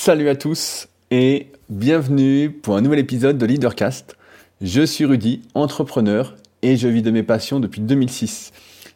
[0.00, 4.16] Salut à tous et bienvenue pour un nouvel épisode de Leadercast.
[4.60, 8.52] Je suis Rudy, entrepreneur et je vis de mes passions depuis 2006.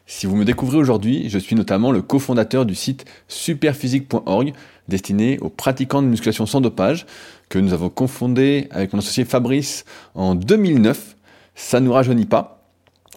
[0.06, 4.52] Si vous me découvrez aujourd'hui, je suis notamment le cofondateur du site superphysique.org
[4.86, 7.04] destiné aux pratiquants de musculation sans dopage
[7.48, 9.84] que nous avons confondé avec mon associé Fabrice
[10.14, 11.16] en 2009.
[11.56, 12.62] Ça ne nous rajeunit pas.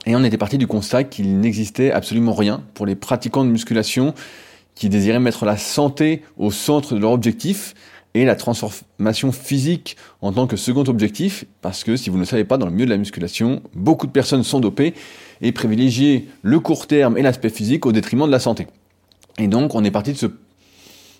[0.08, 4.16] Et on était parti du constat qu'il n'existait absolument rien pour les pratiquants de musculation
[4.76, 7.74] qui désiraient mettre la santé au centre de leur objectif
[8.14, 12.26] et la transformation physique en tant que second objectif, parce que si vous ne le
[12.26, 14.94] savez pas, dans le milieu de la musculation, beaucoup de personnes sont dopées
[15.42, 18.68] et privilégient le court terme et l'aspect physique au détriment de la santé.
[19.38, 20.28] Et donc on est parti de ce,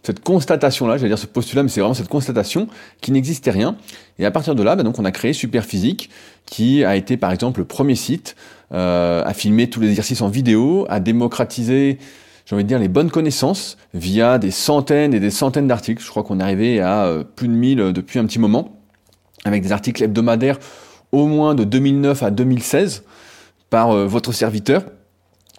[0.04, 2.68] cette constatation-là, j'allais dire ce postulat, mais c'est vraiment cette constatation
[3.02, 3.76] qui n'existait rien.
[4.18, 6.10] Et à partir de là, bah, donc on a créé Superphysique,
[6.46, 8.38] qui a été par exemple le premier site
[8.72, 11.98] euh, à filmer tous les exercices en vidéo, à démocratiser
[12.46, 16.04] j'ai envie de dire, les bonnes connaissances via des centaines et des centaines d'articles.
[16.04, 18.80] Je crois qu'on est arrivé à euh, plus de 1000 euh, depuis un petit moment,
[19.46, 20.60] avec des articles hebdomadaires
[21.12, 23.04] au moins de 2009 à 2016
[23.72, 24.84] par euh, votre serviteur.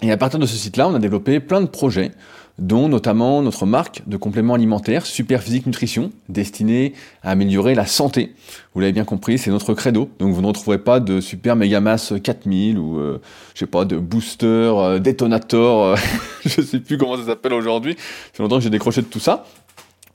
[0.02, 2.12] Et à partir de ce site-là, on a développé plein de projets
[2.58, 8.34] dont notamment notre marque de compléments alimentaires Super Physique Nutrition, destinée à améliorer la santé.
[8.74, 10.10] Vous l'avez bien compris, c'est notre credo.
[10.18, 13.20] Donc vous ne retrouverez pas de Super Megamass 4000 ou euh,
[13.54, 15.96] je sais pas de Booster, euh, Detonator, euh,
[16.46, 17.96] je sais plus comment ça s'appelle aujourd'hui.
[18.32, 19.44] C'est longtemps que j'ai décroché de tout ça.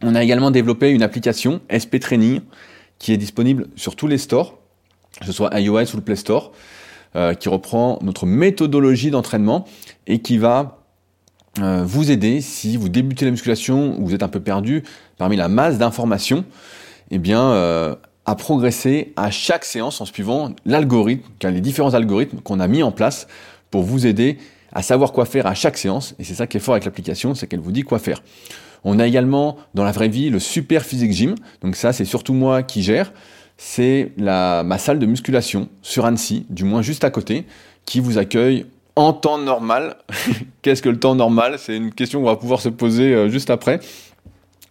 [0.03, 2.42] On a également développé une application SP Training
[2.98, 4.58] qui est disponible sur tous les stores,
[5.20, 6.52] que ce soit iOS ou le Play Store,
[7.16, 9.66] euh, qui reprend notre méthodologie d'entraînement
[10.08, 10.81] et qui va
[11.60, 14.84] euh, vous aider si vous débutez la musculation ou vous êtes un peu perdu
[15.18, 16.46] parmi la masse d'informations,
[17.10, 22.60] eh bien euh, à progresser à chaque séance en suivant l'algorithme, les différents algorithmes qu'on
[22.60, 23.28] a mis en place
[23.70, 24.38] pour vous aider
[24.72, 26.16] à savoir quoi faire à chaque séance.
[26.20, 28.24] Et c'est ça qui est fort avec l'application, c'est qu'elle vous dit quoi faire.
[28.84, 31.36] On a également dans la vraie vie le Super Physique Gym.
[31.62, 33.12] Donc ça, c'est surtout moi qui gère.
[33.58, 37.46] C'est ma salle de musculation sur Annecy, du moins juste à côté,
[37.86, 38.66] qui vous accueille
[38.96, 39.98] en temps normal.
[40.62, 41.56] Qu'est-ce que le temps normal?
[41.58, 43.80] C'est une question qu'on va pouvoir se poser euh, juste après.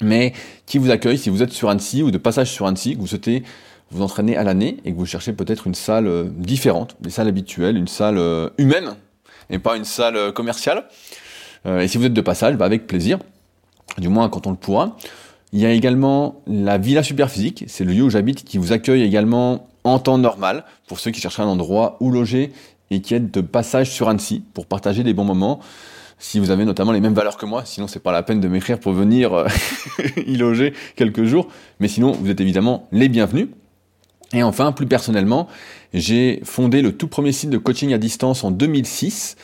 [0.02, 0.32] Mais
[0.66, 3.06] qui vous accueille si vous êtes sur Annecy ou de passage sur Annecy, que vous
[3.06, 3.42] souhaitez
[3.90, 7.28] vous entraîner à l'année et que vous cherchez peut-être une salle euh, différente des salles
[7.28, 8.94] habituelles, une salle euh, humaine
[9.50, 10.84] et pas une salle commerciale.
[11.66, 13.18] et si vous êtes de passage, bah avec plaisir,
[13.98, 14.96] du moins quand on le pourra.
[15.52, 19.02] Il y a également la Villa Superphysique, c'est le lieu où j'habite qui vous accueille
[19.02, 22.52] également en temps normal pour ceux qui cherchent un endroit où loger
[22.90, 25.60] et qui est de passage sur Annecy pour partager des bons moments.
[26.18, 28.48] Si vous avez notamment les mêmes valeurs que moi, sinon c'est pas la peine de
[28.48, 29.48] m'écrire pour venir euh,
[30.26, 31.48] y loger quelques jours.
[31.78, 33.48] Mais sinon, vous êtes évidemment les bienvenus.
[34.32, 35.48] Et enfin, plus personnellement,
[35.92, 39.36] j'ai fondé le tout premier site de coaching à distance en 2006,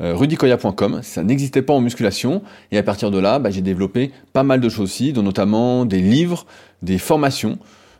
[0.00, 1.00] euh, rudicoya.com.
[1.02, 2.42] Ça n'existait pas en musculation.
[2.72, 5.84] Et à partir de là, bah, j'ai développé pas mal de choses aussi, dont notamment
[5.84, 6.46] des livres,
[6.80, 7.58] des formations.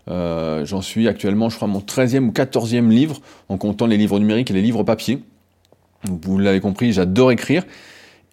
[0.08, 4.18] Euh, j'en suis actuellement, je crois, mon 13e ou 14e livre, en comptant les livres
[4.18, 5.20] numériques et les livres papier.
[6.04, 7.64] Vous l'avez compris, j'adore écrire.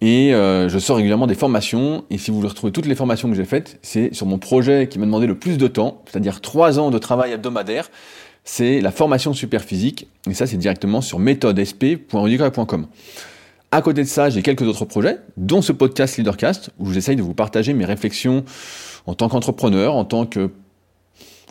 [0.00, 2.04] Et euh, je sors régulièrement des formations.
[2.10, 4.88] Et si vous voulez retrouver toutes les formations que j'ai faites, c'est sur mon projet
[4.88, 7.90] qui m'a demandé le plus de temps, c'est-à-dire 3 ans de travail hebdomadaire.
[8.44, 10.08] C'est la formation super physique.
[10.28, 12.86] Et ça, c'est directement sur méthodesp.rudicoya.com.
[13.72, 17.22] À côté de ça, j'ai quelques autres projets, dont ce podcast Leadercast, où j'essaye de
[17.22, 18.44] vous partager mes réflexions
[19.06, 20.50] en tant qu'entrepreneur, en tant que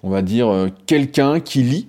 [0.03, 1.87] on va dire, euh, quelqu'un qui lit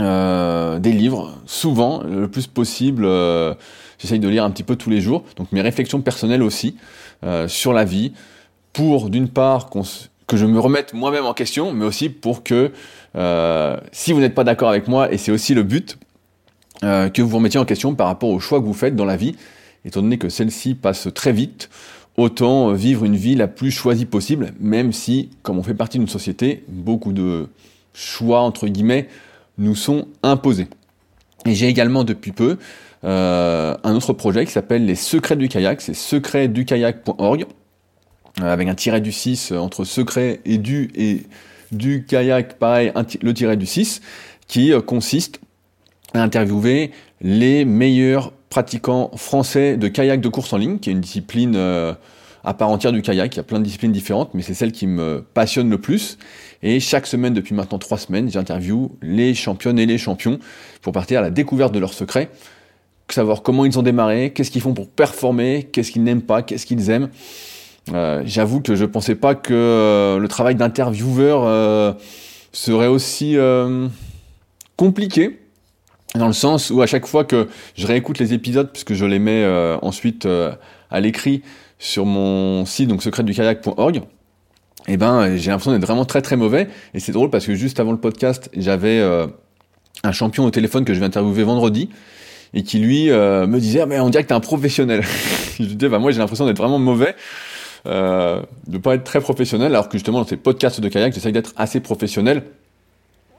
[0.00, 3.04] euh, des livres, souvent, le plus possible.
[3.04, 3.54] Euh,
[3.98, 5.24] j'essaye de lire un petit peu tous les jours.
[5.36, 6.76] Donc mes réflexions personnelles aussi
[7.46, 8.12] sur la vie,
[8.72, 9.70] pour d'une part
[10.26, 12.72] que je me remette moi-même en question, mais aussi pour que
[13.92, 15.98] si vous n'êtes pas d'accord avec moi, et c'est aussi le but,
[16.80, 19.16] que vous vous remettiez en question par rapport aux choix que vous faites dans la
[19.16, 19.36] vie,
[19.84, 21.70] étant donné que celle-ci passe très vite
[22.16, 25.98] autant euh, vivre une vie la plus choisie possible, même si, comme on fait partie
[25.98, 27.48] d'une société, beaucoup de
[27.94, 29.08] choix, entre guillemets,
[29.58, 30.68] nous sont imposés.
[31.46, 32.58] Et j'ai également depuis peu
[33.04, 37.46] euh, un autre projet qui s'appelle Les Secrets du kayak, c'est secretsdukayak.org,
[38.40, 41.24] euh, avec un tiret du 6 entre secret et du et
[41.72, 42.92] du kayak, pareil,
[43.22, 44.02] le tiret du 6,
[44.46, 45.40] qui consiste
[46.14, 46.90] à interviewer
[47.22, 51.94] les meilleurs pratiquant français de kayak de course en ligne, qui est une discipline euh,
[52.44, 53.34] à part entière du kayak.
[53.34, 56.18] Il y a plein de disciplines différentes, mais c'est celle qui me passionne le plus.
[56.62, 60.38] Et chaque semaine, depuis maintenant trois semaines, j'interviewe les championnes et les champions
[60.82, 62.28] pour partir à la découverte de leurs secrets,
[63.08, 66.66] savoir comment ils ont démarré, qu'est-ce qu'ils font pour performer, qu'est-ce qu'ils n'aiment pas, qu'est-ce
[66.66, 67.08] qu'ils aiment.
[67.92, 71.96] Euh, j'avoue que je pensais pas que euh, le travail d'intervieweur
[72.52, 73.36] serait aussi
[74.76, 75.41] compliqué
[76.14, 79.18] dans le sens où à chaque fois que je réécoute les épisodes, puisque je les
[79.18, 80.52] mets euh, ensuite euh,
[80.90, 81.42] à l'écrit
[81.78, 84.02] sur mon site, donc secretdukayak.org,
[84.88, 86.68] eh ben j'ai l'impression d'être vraiment très très mauvais.
[86.94, 89.26] Et c'est drôle parce que juste avant le podcast, j'avais euh,
[90.04, 91.90] un champion au téléphone que je vais interviewer vendredi
[92.54, 95.02] et qui lui euh, me disait mais on dirait que t'es un professionnel.
[95.58, 97.14] je lui disais bah moi j'ai l'impression d'être vraiment mauvais,
[97.86, 101.32] euh, de pas être très professionnel, alors que justement dans ces podcasts de kayak j'essaye
[101.32, 102.42] d'être assez professionnel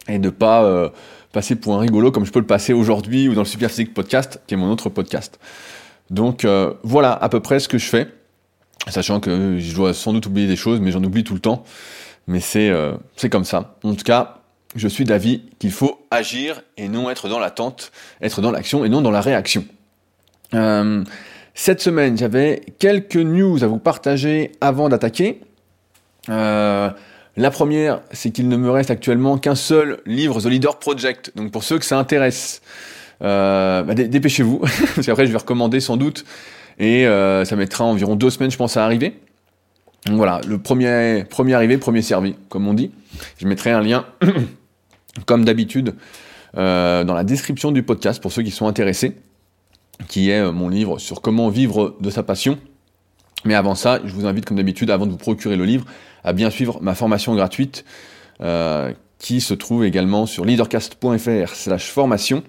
[0.07, 0.89] et de pas euh,
[1.31, 3.93] passer pour un rigolo comme je peux le passer aujourd'hui ou dans le Super Physique
[3.93, 5.39] Podcast qui est mon autre podcast.
[6.09, 8.07] Donc euh, voilà à peu près ce que je fais,
[8.87, 11.63] sachant que je dois sans doute oublier des choses, mais j'en oublie tout le temps.
[12.27, 12.71] Mais c'est
[13.17, 13.75] c'est comme ça.
[13.83, 14.43] En tout cas,
[14.75, 17.91] je suis d'avis qu'il faut agir et non être dans l'attente,
[18.21, 19.65] être dans l'action et non dans la réaction.
[20.53, 21.03] Euh,
[21.53, 25.41] cette semaine, j'avais quelques news à vous partager avant d'attaquer.
[26.29, 26.89] Euh,
[27.35, 31.31] la première, c'est qu'il ne me reste actuellement qu'un seul livre, The Leader Project.
[31.35, 32.61] Donc pour ceux que ça intéresse,
[33.21, 34.59] euh, bah, dépêchez-vous,
[34.95, 36.25] parce qu'après je vais recommander sans doute,
[36.79, 39.19] et ça mettra environ deux semaines, je pense, à arriver.
[40.05, 42.91] Donc voilà, le premier, premier arrivé, premier servi, comme on dit.
[43.37, 44.05] Je mettrai un lien
[45.25, 45.95] comme d'habitude,
[46.57, 49.15] euh, dans la description du podcast pour ceux qui sont intéressés,
[50.07, 52.57] qui est euh, mon livre sur comment vivre de sa passion.
[53.45, 55.85] Mais avant ça, je vous invite comme d'habitude, avant de vous procurer le livre,
[56.23, 57.83] à bien suivre ma formation gratuite
[58.41, 62.43] euh, qui se trouve également sur leadercast.fr slash formation.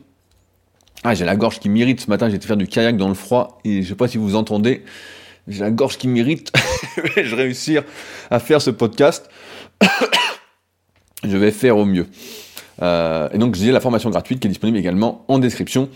[1.03, 3.15] Ah, j'ai la gorge qui m'irrite ce matin, j'ai été faire du kayak dans le
[3.15, 4.85] froid et je sais pas si vous entendez,
[5.49, 6.53] j'ai la gorge qui m'irrite.
[7.17, 7.83] je réussir
[8.31, 9.29] à faire ce podcast.
[11.25, 12.07] je vais faire au mieux.
[12.83, 15.89] Euh, et donc, j'ai la formation gratuite qui est disponible également en description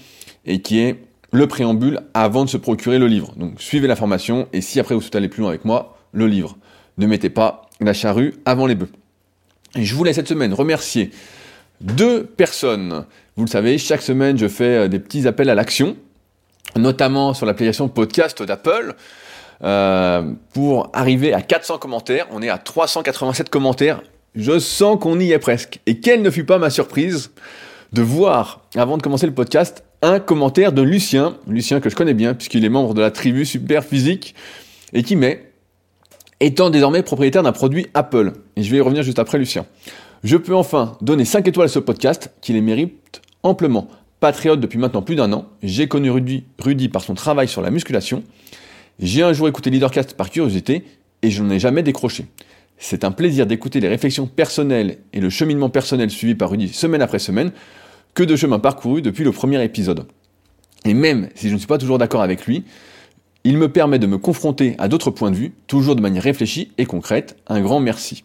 [0.44, 3.32] et qui est le préambule avant de se procurer le livre.
[3.36, 6.26] Donc, suivez la formation et si après vous souhaitez aller plus loin avec moi, le
[6.26, 6.56] livre.
[6.96, 8.90] Ne mettez pas la charrue avant les bœufs.
[9.74, 11.10] Et je voulais cette semaine remercier
[11.80, 13.04] deux personnes.
[13.36, 15.96] Vous le savez, chaque semaine, je fais euh, des petits appels à l'action,
[16.76, 18.94] notamment sur l'application podcast d'Apple.
[19.64, 22.28] Euh, pour arriver à 400 commentaires.
[22.30, 24.02] On est à 387 commentaires
[24.34, 25.80] je sens qu'on y est presque.
[25.86, 27.32] Et quelle ne fut pas ma surprise
[27.92, 32.14] de voir, avant de commencer le podcast, un commentaire de Lucien, Lucien que je connais
[32.14, 34.34] bien puisqu'il est membre de la tribu Super Physique,
[34.92, 35.52] et qui met
[36.40, 38.32] étant désormais propriétaire d'un produit Apple.
[38.56, 39.66] Et je vais y revenir juste après Lucien.
[40.24, 43.88] Je peux enfin donner 5 étoiles à ce podcast qui les mérite amplement.
[44.20, 47.70] Patriote depuis maintenant plus d'un an, j'ai connu Rudy, Rudy par son travail sur la
[47.70, 48.24] musculation.
[48.98, 50.84] J'ai un jour écouté Leadercast par curiosité
[51.22, 52.26] et je n'en ai jamais décroché.
[52.78, 57.02] C'est un plaisir d'écouter les réflexions personnelles et le cheminement personnel suivi par Rudy semaine
[57.02, 57.52] après semaine
[58.18, 60.08] que de chemin parcouru depuis le premier épisode.
[60.84, 62.64] Et même si je ne suis pas toujours d'accord avec lui,
[63.44, 66.72] il me permet de me confronter à d'autres points de vue, toujours de manière réfléchie
[66.78, 67.36] et concrète.
[67.46, 68.24] Un grand merci.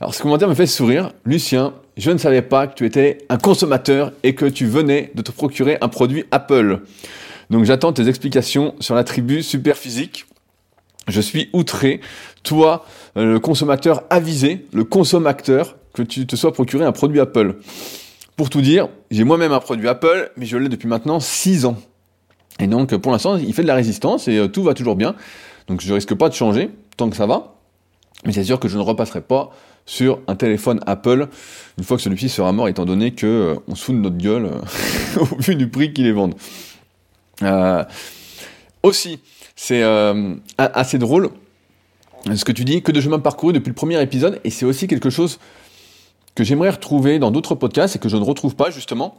[0.00, 1.12] Alors ce commentaire me fait sourire.
[1.26, 5.20] Lucien, je ne savais pas que tu étais un consommateur et que tu venais de
[5.20, 6.80] te procurer un produit Apple.
[7.50, 10.24] Donc j'attends tes explications sur la tribu super physique.
[11.08, 12.00] Je suis outré.
[12.42, 12.86] Toi,
[13.18, 17.56] euh, le consommateur avisé, le consommateur, que tu te sois procuré un produit Apple.
[18.36, 21.76] Pour tout dire, j'ai moi-même un produit Apple, mais je l'ai depuis maintenant 6 ans.
[22.58, 25.14] Et donc, pour l'instant, il fait de la résistance et euh, tout va toujours bien.
[25.68, 27.54] Donc, je risque pas de changer tant que ça va.
[28.24, 29.50] Mais c'est sûr que je ne repasserai pas
[29.86, 31.28] sur un téléphone Apple
[31.78, 34.16] une fois que celui-ci sera mort, étant donné que euh, on se fout de notre
[34.16, 34.50] gueule
[35.20, 36.34] au vu du prix qu'ils les vendent.
[38.82, 39.20] aussi,
[39.54, 39.82] c'est
[40.58, 41.30] assez drôle
[42.34, 44.86] ce que tu dis, que de chemin parcouru depuis le premier épisode, et c'est aussi
[44.86, 45.38] quelque chose
[46.34, 49.16] que j'aimerais retrouver dans d'autres podcasts et que je ne retrouve pas justement,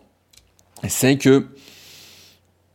[0.88, 1.48] c'est que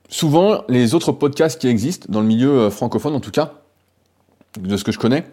[0.08, 3.54] souvent les autres podcasts qui existent, dans le milieu euh, francophone en tout cas,
[4.58, 5.24] de ce que je connais,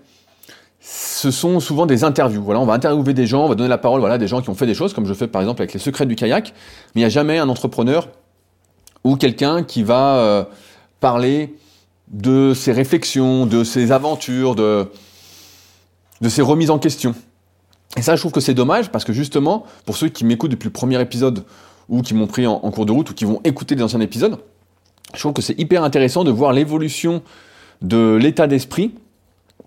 [0.80, 2.44] ce sont souvent des interviews.
[2.44, 4.50] Voilà, on va interviewer des gens, on va donner la parole, voilà, des gens qui
[4.50, 6.54] ont fait des choses, comme je fais par exemple avec les secrets du kayak,
[6.94, 8.10] mais il n'y a jamais un entrepreneur
[9.04, 10.44] ou quelqu'un qui va euh,
[11.00, 11.56] parler
[12.10, 14.88] de ses réflexions, de ses aventures, de,
[16.22, 17.16] de ses remises en question.
[17.96, 20.68] Et ça, je trouve que c'est dommage parce que justement, pour ceux qui m'écoutent depuis
[20.68, 21.46] le premier épisode
[21.90, 24.38] ou qui m'ont pris en, cours de route ou qui vont écouter des anciens épisodes,
[25.14, 27.24] je trouve que c'est hyper intéressant de voir l'évolution
[27.82, 28.94] de l'état d'esprit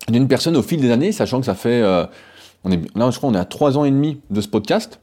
[0.08, 2.04] d'une personne au fil des années, sachant que ça fait, euh,
[2.64, 5.00] là je crois on est à trois ans et demi de ce podcast.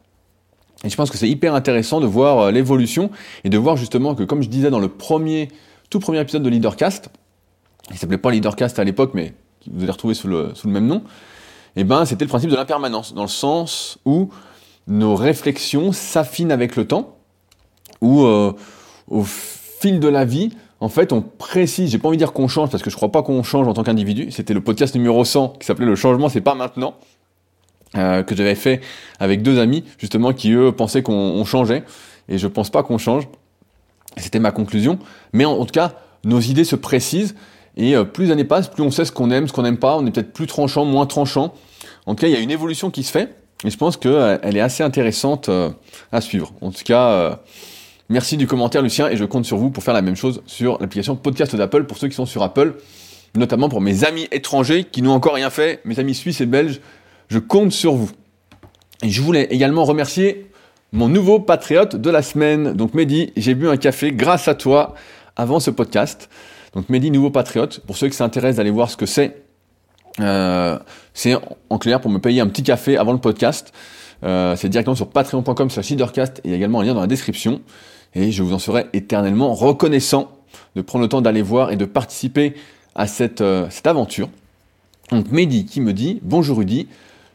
[0.83, 3.09] Et je pense que c'est hyper intéressant de voir euh, l'évolution
[3.43, 5.49] et de voir justement que, comme je disais dans le premier,
[5.89, 7.09] tout premier épisode de Leadercast,
[7.91, 9.33] il s'appelait pas Leadercast à l'époque, mais
[9.71, 11.03] vous allez retrouver sous le, même nom,
[11.77, 14.29] eh ben c'était le principe de l'impermanence, dans le sens où
[14.87, 17.17] nos réflexions s'affinent avec le temps,
[18.01, 18.51] où euh,
[19.07, 22.47] au fil de la vie, en fait, on précise, j'ai pas envie de dire qu'on
[22.47, 25.23] change, parce que je crois pas qu'on change en tant qu'individu, c'était le podcast numéro
[25.23, 26.95] 100 qui s'appelait Le changement, c'est pas maintenant,
[27.95, 28.81] euh, que j'avais fait
[29.19, 31.83] avec deux amis, justement, qui eux pensaient qu'on changeait,
[32.27, 33.27] et je pense pas qu'on change,
[34.17, 34.99] c'était ma conclusion,
[35.33, 35.93] mais en tout cas,
[36.23, 37.35] nos idées se précisent,
[37.77, 39.95] Et euh, plus l'année passe, plus on sait ce qu'on aime, ce qu'on n'aime pas.
[39.97, 41.53] On est peut-être plus tranchant, moins tranchant.
[42.05, 43.35] En tout cas, il y a une évolution qui se fait.
[43.63, 45.49] Et je pense qu'elle est assez intéressante
[46.11, 46.53] à suivre.
[46.61, 47.39] En tout cas,
[48.07, 49.09] merci du commentaire, Lucien.
[49.09, 51.97] Et je compte sur vous pour faire la même chose sur l'application podcast d'Apple pour
[51.97, 52.75] ceux qui sont sur Apple.
[53.35, 55.81] Notamment pour mes amis étrangers qui n'ont encore rien fait.
[55.85, 56.81] Mes amis suisses et belges,
[57.29, 58.11] je compte sur vous.
[59.03, 60.49] Et je voulais également remercier
[60.91, 62.73] mon nouveau patriote de la semaine.
[62.73, 64.95] Donc Mehdi, j'ai bu un café grâce à toi
[65.35, 66.29] avant ce podcast.
[66.73, 67.79] Donc Mehdi, nouveau patriote.
[67.79, 69.43] Pour ceux qui s'intéressent d'aller voir ce que c'est,
[70.19, 70.77] euh,
[71.13, 71.35] c'est
[71.69, 73.73] en clair pour me payer un petit café avant le podcast.
[74.23, 76.41] Euh, c'est directement sur patreon.com slash leadercast.
[76.43, 77.61] Il y a également un lien dans la description.
[78.15, 80.31] Et je vous en serai éternellement reconnaissant
[80.75, 82.55] de prendre le temps d'aller voir et de participer
[82.95, 84.29] à cette, euh, cette aventure.
[85.11, 86.87] Donc Mehdi qui me dit, bonjour Rudy,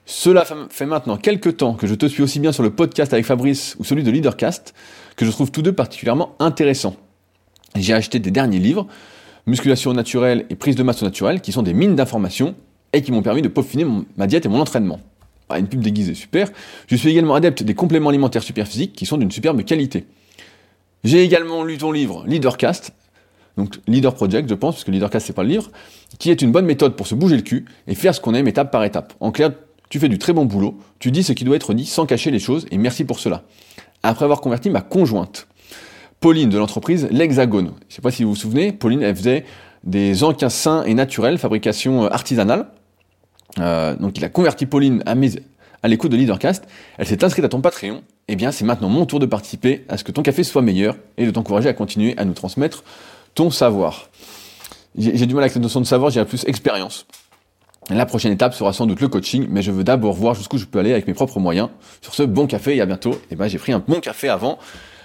[0.05, 3.25] cela fait maintenant quelques temps que je te suis aussi bien sur le podcast avec
[3.25, 4.75] Fabrice ou celui de Leadercast,
[5.17, 6.97] que je trouve tous deux particulièrement intéressants.
[7.77, 8.87] J'ai acheté des derniers livres,
[9.47, 12.55] Musculation naturelle et Prise de masse naturelle, qui sont des mines d'informations
[12.93, 13.85] et qui m'ont permis de peaufiner
[14.17, 15.01] ma diète et mon entraînement.
[15.57, 16.49] Une pub déguisée, super.
[16.87, 20.07] Je suis également adepte des compléments alimentaires super physiques qui sont d'une superbe qualité.
[21.05, 22.93] J'ai également lu ton livre Leadercast,
[23.57, 25.71] donc Leader Project, je pense, parce que Leadercast c'est pas le livre,
[26.19, 28.49] qui est une bonne méthode pour se bouger le cul et faire ce qu'on aime
[28.49, 29.13] étape par étape.
[29.21, 29.51] En clair,
[29.89, 32.31] tu fais du très bon boulot, tu dis ce qui doit être dit sans cacher
[32.31, 33.43] les choses, et merci pour cela.
[34.03, 35.49] Après avoir converti ma conjointe,
[36.23, 37.67] Pauline de l'entreprise L'Hexagone.
[37.67, 39.45] Je ne sais pas si vous vous souvenez, Pauline, elle faisait
[39.83, 42.69] des encas sains et naturels, fabrication euh, artisanale.
[43.59, 46.65] Euh, donc il a converti Pauline à, l'écoute de Leadercast.
[46.97, 48.03] Elle s'est inscrite à ton Patreon.
[48.29, 50.95] Eh bien, c'est maintenant mon tour de participer à ce que ton café soit meilleur
[51.17, 52.85] et de t'encourager à continuer à nous transmettre
[53.35, 54.09] ton savoir.
[54.97, 57.07] J'ai du mal avec cette notion de savoir, j'ai plus expérience.
[57.91, 60.67] La prochaine étape sera sans doute le coaching, mais je veux d'abord voir jusqu'où je
[60.67, 61.69] peux aller avec mes propres moyens.
[62.01, 63.21] Sur ce bon café, et à bientôt.
[63.33, 64.61] Eh ben, j'ai pris un bon café avant.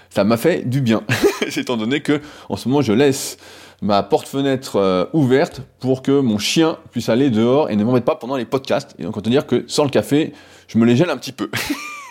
[0.10, 1.04] Ça m'a fait du bien.
[1.58, 3.38] Étant donné que, en ce moment, je laisse
[3.82, 8.16] ma porte-fenêtre euh, ouverte pour que mon chien puisse aller dehors et ne m'embête pas
[8.16, 8.96] pendant les podcasts.
[9.00, 10.34] Et donc, on peut dire que sans le café,
[10.68, 11.50] je me les gèle un petit peu.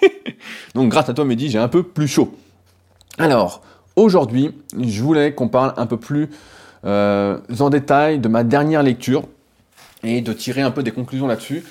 [0.75, 2.35] donc, grâce à toi, Mehdi, j'ai un peu plus chaud.
[3.19, 3.63] Alors,
[3.97, 6.29] aujourd'hui, je voulais qu'on parle un peu plus
[6.85, 9.25] euh, en détail de ma dernière lecture
[10.05, 11.65] et de tirer un peu des conclusions là-dessus.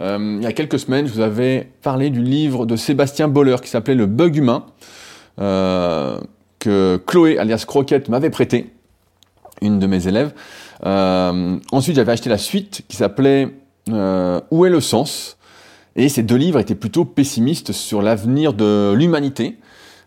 [0.00, 3.56] Euh, il y a quelques semaines, je vous avais parlé du livre de Sébastien Boller
[3.62, 4.66] qui s'appelait Le bug humain,
[5.38, 8.72] que Chloé, alias Croquette, m'avait prêté,
[9.62, 10.32] une de mes élèves.
[10.84, 13.48] Euh, ensuite, j'avais acheté la suite qui s'appelait
[13.88, 15.36] Où est le sens?
[15.96, 19.58] Et ces deux livres étaient plutôt pessimistes sur l'avenir de l'humanité.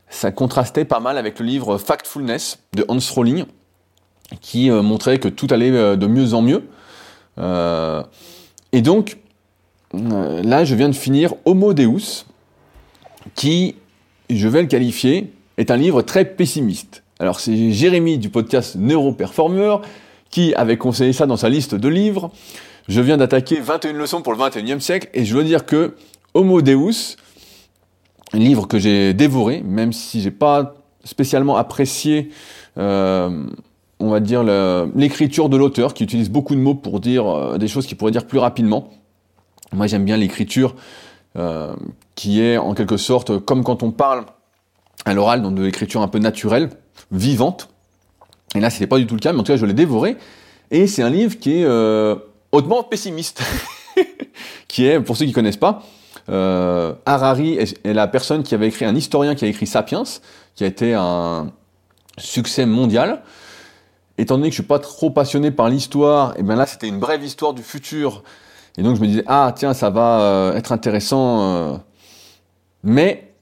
[0.09, 3.45] Ça contrastait pas mal avec le livre Factfulness de Hans Rowling,
[4.39, 6.63] qui montrait que tout allait de mieux en mieux.
[7.37, 8.03] Euh,
[8.71, 9.17] et donc,
[9.93, 12.25] euh, là, je viens de finir Homo Deus,
[13.35, 13.75] qui,
[14.37, 17.03] je vais le qualifier, est un livre très pessimiste.
[17.19, 19.77] Alors, c'est Jérémy du podcast Neuroperformer
[20.29, 22.31] qui avait conseillé ça dans sa liste de livres.
[22.87, 25.95] Je viens d'attaquer 21 leçons pour le 21e siècle et je veux dire que
[26.33, 27.17] Homo Deus,
[28.33, 32.29] un livre que j'ai dévoré, même si j'ai pas spécialement apprécié
[32.77, 33.45] euh,
[34.01, 34.43] on va dire,
[34.95, 38.11] l'écriture de l'auteur, qui utilise beaucoup de mots pour dire euh, des choses qu'il pourrait
[38.11, 38.89] dire plus rapidement.
[39.73, 40.75] Moi, j'aime bien l'écriture
[41.37, 41.73] euh,
[42.15, 44.25] qui est en quelque sorte comme quand on parle
[45.05, 46.69] à l'oral, donc de l'écriture un peu naturelle,
[47.11, 47.69] vivante.
[48.55, 50.17] Et là, n'est pas du tout le cas, mais en tout cas, je l'ai dévoré.
[50.69, 52.15] Et c'est un livre qui est euh,
[52.51, 53.41] hautement pessimiste,
[54.67, 55.83] qui est, pour ceux qui ne connaissent pas,
[56.27, 60.03] Harari est, est, la personne qui avait écrit, un historien qui a écrit Sapiens,
[60.55, 61.51] qui a été un
[62.17, 63.21] succès mondial,
[64.17, 66.99] étant donné que je suis pas trop passionné par l'histoire, et bien là c'était une
[66.99, 68.23] brève histoire du futur.
[68.77, 71.41] Et donc je me disais ah tiens ça va euh, être intéressant.
[71.41, 71.77] Euh.
[72.83, 73.33] Mais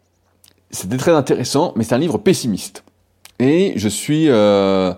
[0.71, 2.83] c'était très intéressant, mais c'est un livre pessimiste.
[3.39, 4.93] Et je suis euh,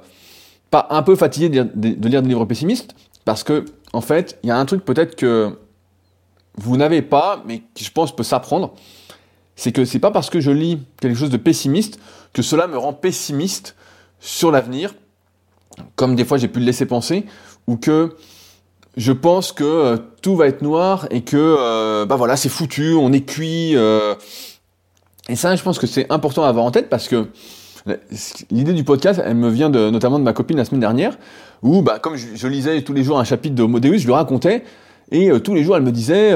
[0.69, 4.51] pas un peu fatigué de lire, des livres pessimistes parce que en fait il y
[4.51, 5.57] a un truc peut-être que
[6.55, 8.73] vous n'avez pas, mais qui je pense peut s'apprendre.
[9.55, 11.99] C'est que c'est pas parce que je lis quelque chose de pessimiste
[12.33, 13.75] que cela me rend pessimiste
[14.19, 14.93] sur l'avenir
[15.95, 17.25] comme des fois j'ai pu le laisser penser,
[17.67, 18.15] ou que
[18.97, 22.93] je pense que euh, tout va être noir et que euh, bah voilà c'est foutu,
[22.93, 23.75] on est cuit.
[23.75, 24.15] Euh.
[25.29, 27.27] Et ça, je pense que c'est important à avoir en tête parce que
[28.51, 31.17] l'idée du podcast, elle me vient notamment de ma copine la semaine dernière,
[31.61, 34.63] où bah comme je, lisais tous les jours un chapitre de Homo je lui racontais.
[35.13, 36.33] Et tous les jours, elle me disait,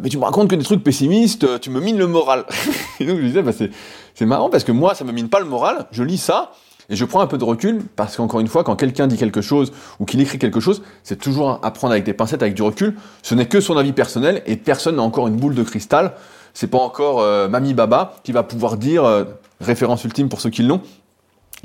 [0.00, 2.44] mais tu me racontes que des trucs pessimistes, tu me mines le moral.
[3.00, 5.40] et donc je lui disais, bah, c'est marrant parce que moi, ça me mine pas
[5.40, 5.86] le moral.
[5.90, 6.52] Je lis ça,
[6.88, 9.40] et je prends un peu de recul parce qu'encore une fois, quand quelqu'un dit quelque
[9.40, 12.62] chose ou qu'il écrit quelque chose, c'est toujours à prendre avec des pincettes, avec du
[12.62, 12.94] recul.
[13.22, 16.14] Ce n'est que son avis personnel et personne n'a encore une boule de cristal.
[16.54, 19.24] C'est pas encore euh, Mamie Baba qui va pouvoir dire, euh,
[19.60, 20.80] référence ultime pour ceux qui l'ont,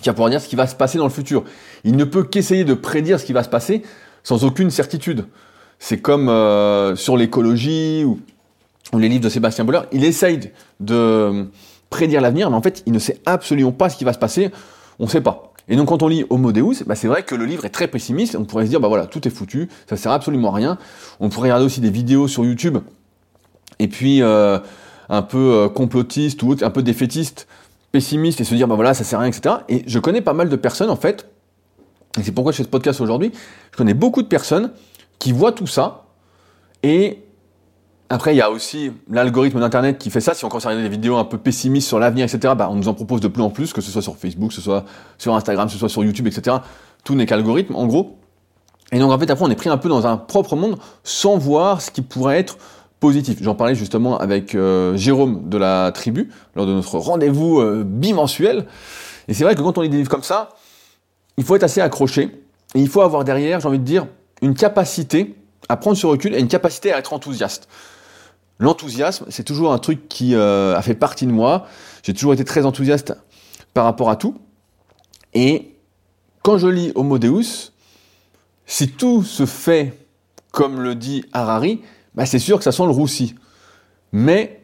[0.01, 1.43] qui va pouvoir dire ce qui va se passer dans le futur.
[1.83, 3.81] Il ne peut qu'essayer de prédire ce qui va se passer
[4.23, 5.25] sans aucune certitude.
[5.79, 8.19] C'est comme euh, sur l'écologie ou,
[8.97, 9.81] les livres de Sébastien Boller.
[9.91, 11.47] Il essaye de
[11.89, 14.51] prédire l'avenir, mais en fait, il ne sait absolument pas ce qui va se passer.
[14.99, 15.53] On ne sait pas.
[15.69, 17.87] Et donc, quand on lit Homo Deus, bah, c'est vrai que le livre est très
[17.87, 18.35] pessimiste.
[18.35, 20.77] On pourrait se dire, bah voilà, tout est foutu, ça sert absolument à rien.
[21.19, 22.77] On pourrait regarder aussi des vidéos sur YouTube,
[23.79, 24.59] et puis euh,
[25.09, 27.47] un peu euh, complotiste ou un peu défaitiste,
[27.91, 29.55] pessimiste, et se dire, bah voilà, ça sert à rien, etc.
[29.67, 31.27] Et je connais pas mal de personnes, en fait,
[32.17, 33.31] et c'est pourquoi je fais ce podcast aujourd'hui,
[33.71, 34.71] je connais beaucoup de personnes
[35.19, 36.05] qui voient tout ça,
[36.81, 37.23] et
[38.09, 40.33] après, il y a aussi l'algorithme d'Internet qui fait ça.
[40.33, 42.75] Si on commence à regarder des vidéos un peu pessimistes sur l'avenir, etc., bah, on
[42.75, 44.85] nous en propose de plus en plus, que ce soit sur Facebook, que ce soit
[45.17, 46.57] sur Instagram, que ce soit sur YouTube, etc.
[47.03, 48.17] Tout n'est qu'algorithme, en gros.
[48.93, 51.37] Et donc, en fait, après, on est pris un peu dans un propre monde sans
[51.37, 52.57] voir ce qui pourrait être
[53.01, 53.39] positif.
[53.41, 58.67] J'en parlais justement avec euh, Jérôme de la tribu, lors de notre rendez-vous euh, bimensuel.
[59.27, 60.49] Et c'est vrai que quand on lit des livres comme ça,
[61.37, 62.41] il faut être assez accroché.
[62.73, 64.07] Et il faut avoir derrière, j'ai envie de dire,
[64.41, 65.35] une capacité
[65.67, 67.67] à prendre ce recul et une capacité à être enthousiaste.
[68.59, 71.67] L'enthousiasme, c'est toujours un truc qui euh, a fait partie de moi.
[72.03, 73.15] J'ai toujours été très enthousiaste
[73.73, 74.35] par rapport à tout.
[75.33, 75.75] Et
[76.41, 77.71] quand je lis Homo Deus,
[78.65, 80.07] si tout se fait
[80.51, 81.81] comme le dit Harari,
[82.15, 83.35] bah c'est sûr que ça sent le roussi.
[84.11, 84.63] Mais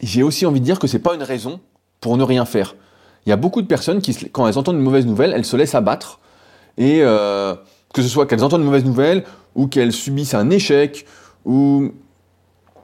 [0.00, 1.60] j'ai aussi envie de dire que c'est pas une raison
[2.00, 2.74] pour ne rien faire.
[3.26, 5.56] Il y a beaucoup de personnes qui, quand elles entendent une mauvaise nouvelle, elles se
[5.56, 6.18] laissent abattre.
[6.78, 7.54] Et euh,
[7.92, 11.06] que ce soit qu'elles entendent une mauvaise nouvelle, ou qu'elles subissent un échec,
[11.44, 11.92] ou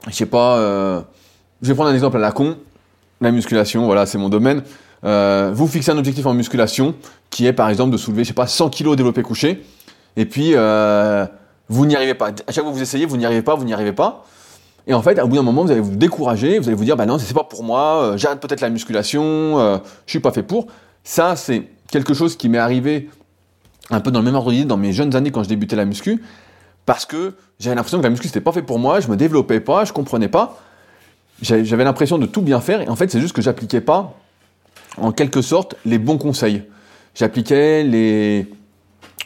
[0.07, 1.01] je sais pas, euh,
[1.61, 2.57] je vais prendre un exemple à la con,
[3.21, 4.63] la musculation, voilà, c'est mon domaine.
[5.03, 6.95] Euh, vous fixez un objectif en musculation
[7.29, 9.63] qui est par exemple de soulever, je sais pas, 100 kg développé couché,
[10.15, 11.25] et puis euh,
[11.67, 12.29] vous n'y arrivez pas.
[12.47, 14.25] À chaque fois que vous essayez, vous n'y arrivez pas, vous n'y arrivez pas.
[14.87, 16.95] Et en fait, au bout d'un moment, vous allez vous décourager, vous allez vous dire,
[16.95, 20.67] bah non, c'est pas pour moi, j'arrête peut-être la musculation, je suis pas fait pour.
[21.03, 23.09] Ça, c'est quelque chose qui m'est arrivé
[23.91, 25.85] un peu dans le même ordre d'idée dans mes jeunes années quand je débutais la
[25.85, 26.21] muscu
[26.85, 29.59] parce que j'avais l'impression que la muscu c'était pas fait pour moi, je me développais
[29.59, 30.59] pas, je comprenais pas.
[31.41, 34.13] J'avais l'impression de tout bien faire et en fait c'est juste que j'appliquais pas
[34.97, 36.63] en quelque sorte les bons conseils.
[37.15, 38.47] J'appliquais les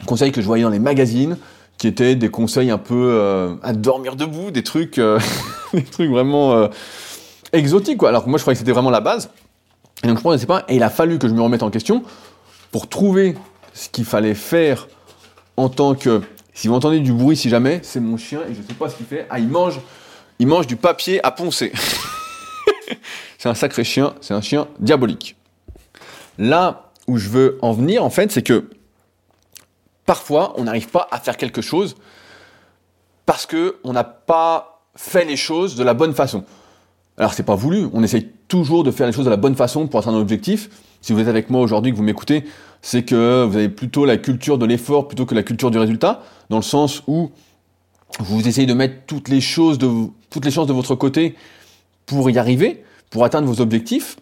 [0.06, 1.36] conseils que je voyais dans les magazines,
[1.78, 5.18] qui étaient des conseils un peu euh, à dormir debout, des trucs, euh,
[5.72, 6.68] des trucs vraiment euh,
[7.52, 8.10] exotiques quoi.
[8.10, 9.30] Alors que moi je croyais que c'était vraiment la base.
[10.02, 10.64] Et donc je ne sais pas.
[10.68, 12.02] Et il a fallu que je me remette en question
[12.70, 13.36] pour trouver
[13.72, 14.88] ce qu'il fallait faire
[15.56, 16.22] en tant que
[16.54, 18.88] si vous entendez du bruit, si jamais, c'est mon chien et je ne sais pas
[18.88, 19.26] ce qu'il fait.
[19.28, 19.80] Ah, il mange,
[20.38, 21.72] il mange du papier à poncer.
[23.38, 25.36] c'est un sacré chien, c'est un chien diabolique.
[26.38, 28.70] Là où je veux en venir, en fait, c'est que
[30.06, 31.96] parfois, on n'arrive pas à faire quelque chose
[33.26, 36.44] parce que on n'a pas fait les choses de la bonne façon.
[37.16, 39.86] Alors c'est pas voulu, on essaye toujours de faire les choses de la bonne façon
[39.86, 40.68] pour atteindre un objectif.
[41.00, 42.44] Si vous êtes avec moi aujourd'hui, que vous m'écoutez,
[42.82, 46.22] c'est que vous avez plutôt la culture de l'effort plutôt que la culture du résultat,
[46.50, 47.30] dans le sens où
[48.20, 49.88] vous essayez de mettre toutes les choses de
[50.30, 51.36] toutes les chances de votre côté
[52.06, 54.16] pour y arriver, pour atteindre vos objectifs.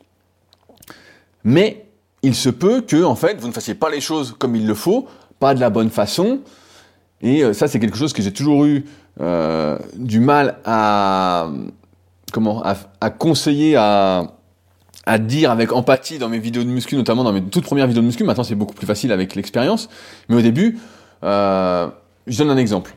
[1.44, 1.86] Mais
[2.22, 4.74] il se peut que en fait vous ne fassiez pas les choses comme il le
[4.74, 5.06] faut,
[5.38, 6.40] pas de la bonne façon.
[7.22, 8.84] Et euh, ça c'est quelque chose que j'ai toujours eu
[9.20, 11.48] euh, du mal à
[12.32, 13.76] comment à conseiller
[15.04, 18.02] à dire avec empathie dans mes vidéos de muscu, notamment dans mes toutes premières vidéos
[18.02, 18.24] de muscu.
[18.24, 19.88] Maintenant, c'est beaucoup plus facile avec l'expérience.
[20.28, 20.78] Mais au début,
[21.24, 21.88] euh,
[22.26, 22.94] je donne un exemple.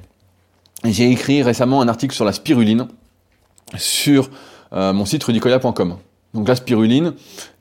[0.84, 2.88] J'ai écrit récemment un article sur la spiruline
[3.76, 4.30] sur
[4.74, 5.98] euh, mon site rudicoya.com.
[6.36, 7.13] Donc la spiruline,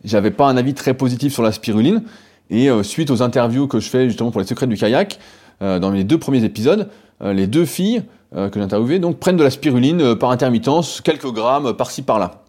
[0.04, 2.02] j'avais pas un avis très positif sur la spiruline.
[2.50, 5.18] Et euh, suite aux interviews que je fais justement pour les secrets du kayak,
[5.60, 8.02] dans les deux premiers épisodes, les deux filles
[8.34, 12.44] que j'ai interviewées donc prennent de la spiruline par intermittence, quelques grammes par-ci par-là.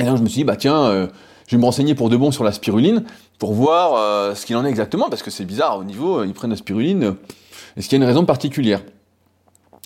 [0.00, 1.06] Et là, je me suis dit, bah tiens, euh,
[1.46, 3.04] je vais me renseigner pour de bon sur la spiruline,
[3.38, 6.26] pour voir euh, ce qu'il en est exactement, parce que c'est bizarre, au niveau, euh,
[6.26, 7.14] ils prennent la spiruline,
[7.76, 8.82] est-ce qu'il y a une raison particulière?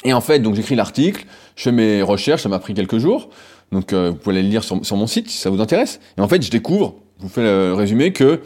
[0.05, 1.25] Et en fait, donc j'écris l'article,
[1.57, 3.31] je fais mes recherches, ça m'a pris quelques jours,
[3.71, 6.01] donc vous pouvez aller le lire sur, mon site si ça vous intéresse.
[6.19, 8.41] Et en fait, je découvre, je vous fais le résumé, que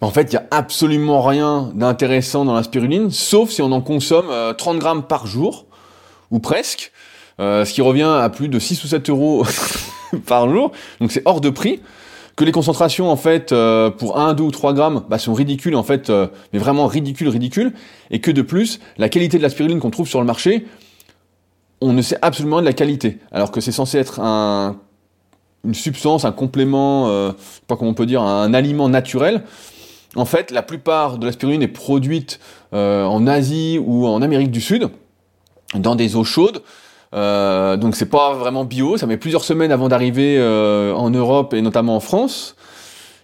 [0.00, 3.80] en fait, il n'y a absolument rien d'intéressant dans la spiruline, sauf si on en
[3.80, 5.66] consomme 30 grammes par jour,
[6.30, 6.92] ou presque,
[7.38, 9.44] ce qui revient à plus de 6 ou 7 euros
[10.26, 11.80] par jour, donc c'est hors de prix,
[12.38, 15.74] que les concentrations en fait euh, pour 1, 2 ou 3 grammes bah, sont ridicules
[15.74, 17.72] en fait, euh, mais vraiment ridicules, ridicules,
[18.12, 20.64] et que de plus, la qualité de la spiruline qu'on trouve sur le marché,
[21.80, 24.76] on ne sait absolument de la qualité, alors que c'est censé être un,
[25.64, 27.32] une substance, un complément, euh,
[27.66, 29.42] pas comment on peut dire, un aliment naturel.
[30.18, 32.40] En fait, la plupart de la spiruline est produite
[32.72, 34.90] en Asie ou en Amérique du Sud,
[35.74, 36.62] dans des eaux chaudes,
[37.14, 41.54] euh, donc c'est pas vraiment bio, ça met plusieurs semaines avant d'arriver euh, en Europe
[41.54, 42.56] et notamment en France.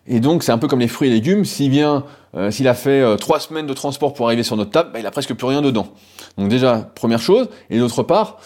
[0.07, 1.45] Et donc, c'est un peu comme les fruits et légumes.
[1.45, 2.05] S'il vient,
[2.35, 5.01] euh, s'il a fait euh, trois semaines de transport pour arriver sur notre table, bah,
[5.01, 5.89] il a presque plus rien dedans.
[6.37, 7.49] Donc déjà, première chose.
[7.71, 8.39] Et d'autre part,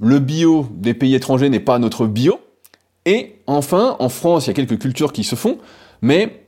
[0.00, 2.40] le bio des pays étrangers n'est pas notre bio.
[3.04, 5.58] Et enfin, en France, il y a quelques cultures qui se font,
[6.00, 6.43] mais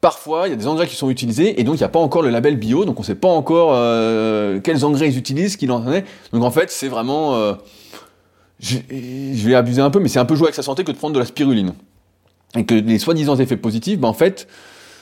[0.00, 1.98] parfois, il y a des engrais qui sont utilisés, et donc il n'y a pas
[1.98, 5.56] encore le label bio, donc on ne sait pas encore euh, quels engrais ils utilisent,
[5.56, 6.04] qu'il en est.
[6.32, 7.56] Donc en fait, c'est vraiment...
[8.60, 10.96] je vais abuser un peu, mais c'est un peu jouer avec sa santé que de
[10.96, 11.72] prendre de la spiruline
[12.56, 14.48] et que les soi-disant effets positifs, ben, en fait,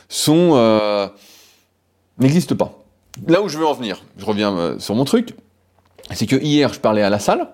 [0.08, 1.06] sont euh,
[2.18, 2.78] n'existent pas.
[3.28, 5.34] Là où je veux en venir, je reviens euh, sur mon truc,
[6.12, 7.48] c'est que hier, je parlais à la salle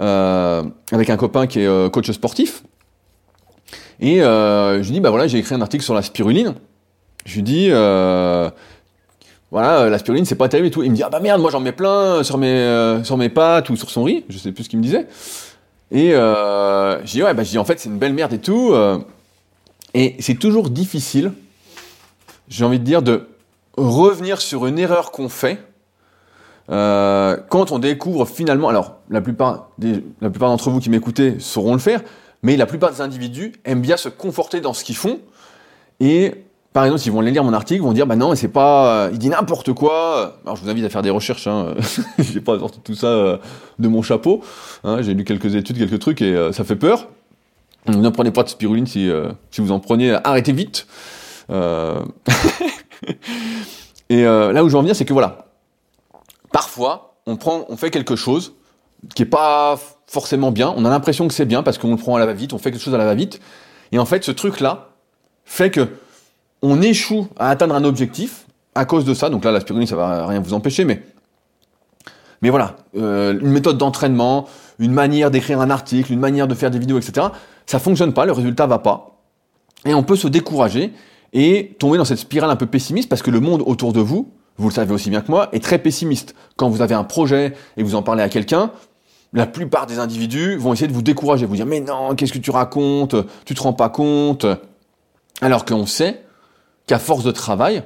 [0.00, 2.62] euh, avec un copain qui est coach sportif,
[4.00, 6.54] et je lui dis, bah voilà, j'ai écrit un article sur la spiruline.
[7.24, 7.68] Je lui dis,
[9.50, 10.82] voilà, la spiruline, c'est pas terrible et tout.
[10.82, 13.30] Il me dit, ah bah merde, moi j'en mets plein sur mes, sur mes
[13.70, 15.06] ou sur son riz, je sais plus ce qu'il me disait.
[15.90, 18.38] Et euh, je dis, ouais, bah je dis, en fait, c'est une belle merde et
[18.38, 18.74] tout.
[19.94, 21.32] Et c'est toujours difficile,
[22.48, 23.28] j'ai envie de dire, de
[23.76, 25.58] revenir sur une erreur qu'on fait
[26.70, 28.68] euh, quand on découvre finalement.
[28.68, 32.00] Alors, la plupart, des, la plupart d'entre vous qui m'écoutez sauront le faire,
[32.42, 35.20] mais la plupart des individus aiment bien se conforter dans ce qu'ils font.
[36.00, 39.08] Et par exemple, s'ils vont lire mon article, ils vont dire bah non, c'est pas,
[39.12, 40.38] il dit n'importe quoi.
[40.44, 41.46] Alors je vous invite à faire des recherches.
[41.46, 41.74] Hein.
[42.18, 43.36] j'ai pas sorti tout ça euh,
[43.78, 44.42] de mon chapeau.
[44.84, 45.02] Hein.
[45.02, 47.08] J'ai lu quelques études, quelques trucs et euh, ça fait peur.
[47.88, 50.86] Ne prenez pas de spiruline si, euh, si vous en prenez, arrêtez vite.
[51.50, 52.00] Euh...
[54.08, 55.46] et euh, là où je veux en venir, c'est que voilà,
[56.52, 58.54] parfois, on prend, on fait quelque chose
[59.16, 60.72] qui est pas forcément bien.
[60.76, 62.70] On a l'impression que c'est bien parce qu'on le prend à la va-vite, on fait
[62.70, 63.40] quelque chose à la va-vite.
[63.90, 64.90] Et en fait, ce truc-là
[65.44, 65.88] fait que
[66.62, 69.28] on échoue à atteindre un objectif à cause de ça.
[69.28, 71.02] Donc là, la spiruline, ça va rien vous empêcher, mais
[72.50, 74.46] voilà, euh, une méthode d'entraînement,
[74.80, 77.28] une manière d'écrire un article, une manière de faire des vidéos, etc
[77.66, 79.18] ça fonctionne pas, le résultat va pas,
[79.84, 80.92] et on peut se décourager
[81.32, 84.32] et tomber dans cette spirale un peu pessimiste parce que le monde autour de vous,
[84.58, 86.34] vous le savez aussi bien que moi, est très pessimiste.
[86.56, 88.70] Quand vous avez un projet et vous en parlez à quelqu'un,
[89.32, 92.38] la plupart des individus vont essayer de vous décourager, vous dire mais non, qu'est-ce que
[92.38, 94.44] tu racontes, tu te rends pas compte,
[95.40, 96.22] alors qu'on sait
[96.86, 97.82] qu'à force de travail,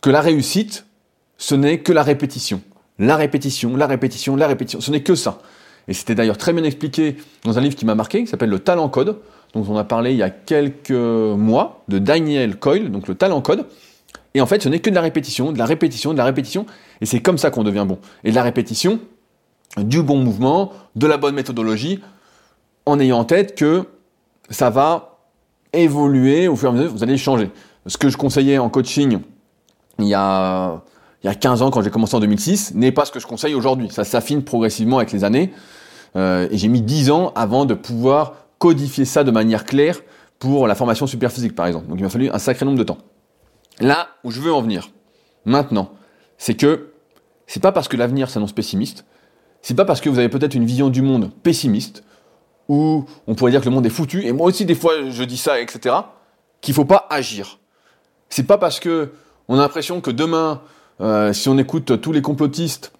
[0.00, 0.86] que la réussite,
[1.38, 2.60] ce n'est que la répétition.
[2.98, 5.38] La répétition, la répétition, la répétition, ce n'est que ça.
[5.88, 8.58] Et c'était d'ailleurs très bien expliqué dans un livre qui m'a marqué, qui s'appelle Le
[8.58, 9.18] Talent Code,
[9.54, 13.40] dont on a parlé il y a quelques mois, de Daniel Coyle, donc le Talent
[13.40, 13.66] Code.
[14.34, 16.66] Et en fait, ce n'est que de la répétition, de la répétition, de la répétition,
[17.00, 17.98] et c'est comme ça qu'on devient bon.
[18.24, 19.00] Et de la répétition,
[19.78, 22.00] du bon mouvement, de la bonne méthodologie,
[22.84, 23.84] en ayant en tête que
[24.50, 25.18] ça va
[25.72, 27.50] évoluer au fur et à mesure, vous allez changer.
[27.86, 29.20] Ce que je conseillais en coaching
[29.98, 30.82] il y a
[31.22, 33.26] il y a 15 ans quand j'ai commencé en 2006 n'est pas ce que je
[33.26, 33.88] conseille aujourd'hui.
[33.90, 35.52] Ça s'affine progressivement avec les années.
[36.14, 40.00] Euh, et j'ai mis 10 ans avant de pouvoir codifier ça de manière claire
[40.38, 41.88] pour la formation super physique par exemple.
[41.88, 42.98] Donc il m'a fallu un sacré nombre de temps.
[43.80, 44.90] Là où je veux en venir
[45.44, 45.90] maintenant,
[46.38, 46.92] c'est que
[47.46, 49.04] c'est pas parce que l'avenir s'annonce pessimiste,
[49.62, 52.04] c'est pas parce que vous avez peut-être une vision du monde pessimiste,
[52.68, 55.22] ou on pourrait dire que le monde est foutu, et moi aussi des fois je
[55.24, 55.94] dis ça, etc.,
[56.60, 57.58] qu'il faut pas agir.
[58.28, 59.12] C'est pas parce que
[59.48, 60.60] on a l'impression que demain
[61.00, 62.92] euh, si on écoute tous les complotistes,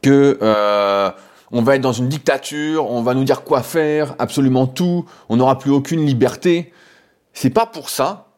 [0.00, 1.10] que euh,
[1.52, 5.36] on va être dans une dictature, on va nous dire quoi faire, absolument tout, on
[5.36, 6.72] n'aura plus aucune liberté.
[7.32, 8.28] C'est pas pour ça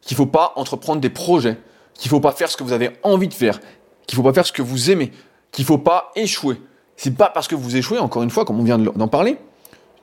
[0.00, 1.58] qu'il faut pas entreprendre des projets,
[1.94, 3.60] qu'il faut pas faire ce que vous avez envie de faire,
[4.06, 5.12] qu'il faut pas faire ce que vous aimez,
[5.52, 6.60] qu'il faut pas échouer.
[6.96, 9.36] C'est pas parce que vous échouez, encore une fois, comme on vient d'en parler,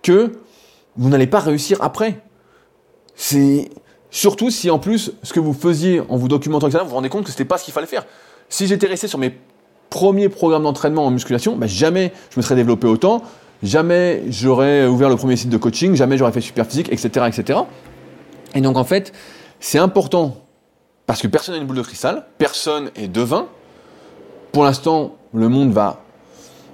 [0.04, 0.34] que
[0.96, 2.22] vous n'allez pas réussir après.
[3.16, 3.72] C'est
[4.14, 7.10] Surtout si en plus, ce que vous faisiez en vous documentant, etc., vous vous rendez
[7.10, 8.06] compte que c'était pas ce qu'il fallait faire.
[8.48, 9.36] Si j'étais resté sur mes
[9.90, 13.24] premiers programmes d'entraînement en musculation, bah, jamais je me serais développé autant,
[13.64, 17.62] jamais j'aurais ouvert le premier site de coaching, jamais j'aurais fait super physique, etc., etc.
[18.54, 19.14] Et donc en fait,
[19.60, 20.38] c'est important
[21.08, 23.48] parce que personne n'a une boule de cristal, personne est devin.
[24.52, 26.04] Pour l'instant, le monde va,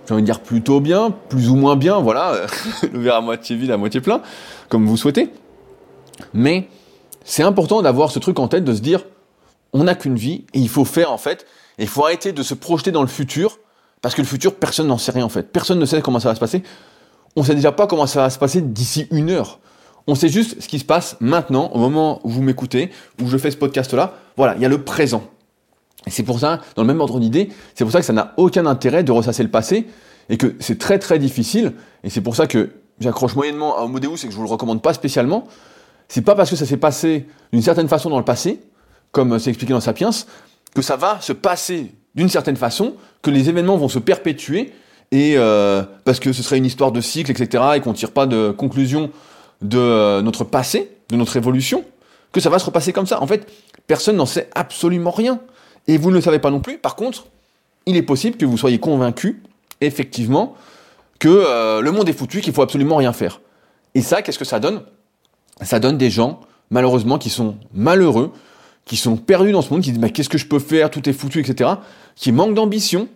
[0.05, 2.33] j'ai envie de dire plutôt bien, plus ou moins bien, voilà,
[2.93, 4.21] le à moitié vide, à moitié plein,
[4.67, 5.29] comme vous souhaitez.
[6.33, 6.67] Mais
[7.29, 9.05] c'est important d'avoir ce truc en tête, de se dire,
[9.71, 11.45] on n'a qu'une vie et il faut faire en fait,
[11.77, 13.59] et il faut arrêter de se projeter dans le futur,
[14.01, 15.43] parce que le futur, personne n'en sait rien en fait.
[15.43, 16.63] Personne ne sait comment ça va se passer.
[17.35, 19.59] On sait déjà pas comment ça va se passer d'ici une heure.
[20.07, 22.89] On sait juste ce qui se passe maintenant, au moment où vous m'écoutez,
[23.21, 24.15] où je fais ce podcast-là.
[24.35, 25.21] Voilà, il y a le présent.
[26.07, 28.33] Et c'est pour ça, dans le même ordre d'idée, c'est pour ça que ça n'a
[28.37, 29.85] aucun intérêt de ressasser le passé,
[30.29, 33.99] et que c'est très très difficile, et c'est pour ça que j'accroche moyennement à Homo
[33.99, 35.45] Deus et que je vous le recommande pas spécialement,
[36.09, 38.59] c'est pas parce que ça s'est passé d'une certaine façon dans le passé,
[39.11, 40.09] comme c'est expliqué dans Sapiens,
[40.75, 44.73] que ça va se passer d'une certaine façon, que les événements vont se perpétuer,
[45.11, 48.25] et euh, parce que ce serait une histoire de cycle, etc., et qu'on tire pas
[48.25, 49.11] de conclusion
[49.61, 51.83] de euh, notre passé, de notre évolution.
[52.31, 53.21] que ça va se repasser comme ça.
[53.21, 53.47] En fait,
[53.87, 55.39] personne n'en sait absolument rien.
[55.87, 56.77] Et vous ne le savez pas non plus.
[56.77, 57.25] Par contre,
[57.87, 59.41] il est possible que vous soyez convaincu,
[59.81, 60.55] effectivement,
[61.17, 63.41] que euh, le monde est foutu, qu'il faut absolument rien faire.
[63.95, 64.83] Et ça, qu'est-ce que ça donne?
[65.61, 68.31] Ça donne des gens, malheureusement, qui sont malheureux,
[68.85, 71.13] qui sont perdus dans ce monde, qui disent qu'est-ce que je peux faire, tout est
[71.13, 71.71] foutu, etc.,
[72.15, 73.07] qui manquent d'ambition,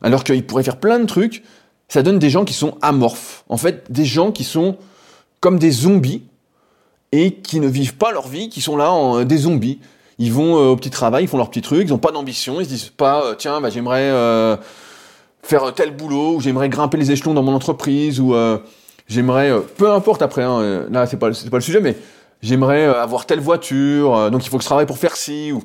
[0.00, 1.42] alors qu'ils pourraient faire plein de trucs.
[1.88, 3.44] Ça donne des gens qui sont amorphes.
[3.48, 4.76] En fait, des gens qui sont
[5.40, 6.22] comme des zombies
[7.10, 9.80] et qui ne vivent pas leur vie, qui sont là en euh, des zombies.
[10.18, 12.60] Ils vont euh, au petit travail, ils font leur petit truc, ils n'ont pas d'ambition,
[12.60, 14.10] ils se disent pas euh, tiens bah, j'aimerais
[15.42, 18.34] faire tel boulot ou j'aimerais grimper les échelons dans mon entreprise ou
[19.12, 21.96] j'aimerais peu importe après hein, là c'est pas c'est pas le sujet mais
[22.42, 25.62] j'aimerais avoir telle voiture donc il faut que je travaille pour faire ci ou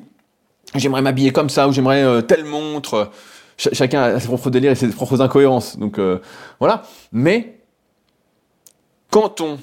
[0.74, 3.10] j'aimerais m'habiller comme ça ou j'aimerais telle montre
[3.56, 5.98] chacun a ses propres délires et ses propres incohérences donc
[6.60, 6.82] voilà
[7.12, 7.58] mais
[9.10, 9.58] quand on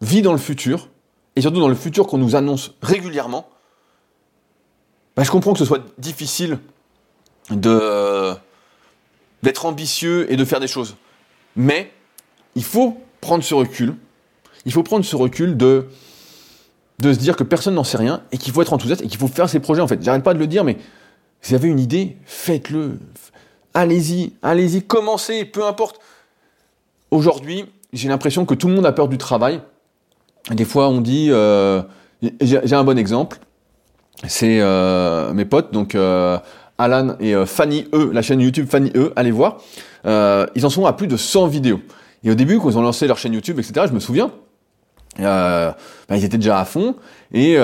[0.00, 0.88] vit dans le futur,
[1.34, 3.48] et surtout dans le futur qu'on nous annonce régulièrement,
[5.16, 6.58] bah, je comprends que ce soit difficile
[7.50, 8.34] de
[9.42, 10.96] d'être ambitieux et de faire des choses.
[11.54, 11.92] Mais
[12.56, 13.94] il faut prendre ce recul.
[14.64, 15.86] Il faut prendre ce recul de,
[17.00, 19.28] se dire que personne n'en sait rien et qu'il faut être enthousiaste et qu'il faut
[19.28, 20.02] faire ses projets en fait.
[20.02, 20.76] J'arrête pas de le dire, mais
[21.42, 22.98] si vous avez une idée, faites-le.
[23.74, 26.00] Allez-y, allez-y, commencez, peu importe.
[27.10, 29.60] Aujourd'hui, j'ai l'impression que tout le monde a peur du travail.
[30.50, 31.82] Des fois, on dit, euh,
[32.40, 33.38] j'ai un bon exemple,
[34.26, 36.38] c'est euh, mes potes, donc euh,
[36.78, 39.58] Alan et Fanny E, la chaîne YouTube Fanny E, allez voir.
[40.04, 41.80] ils en sont à plus de 100 vidéos.
[42.26, 44.30] Et au début, quand ils ont lancé leur chaîne YouTube, etc., je me souviens,
[45.18, 45.74] bah,
[46.10, 46.96] ils étaient déjà à fond
[47.32, 47.56] et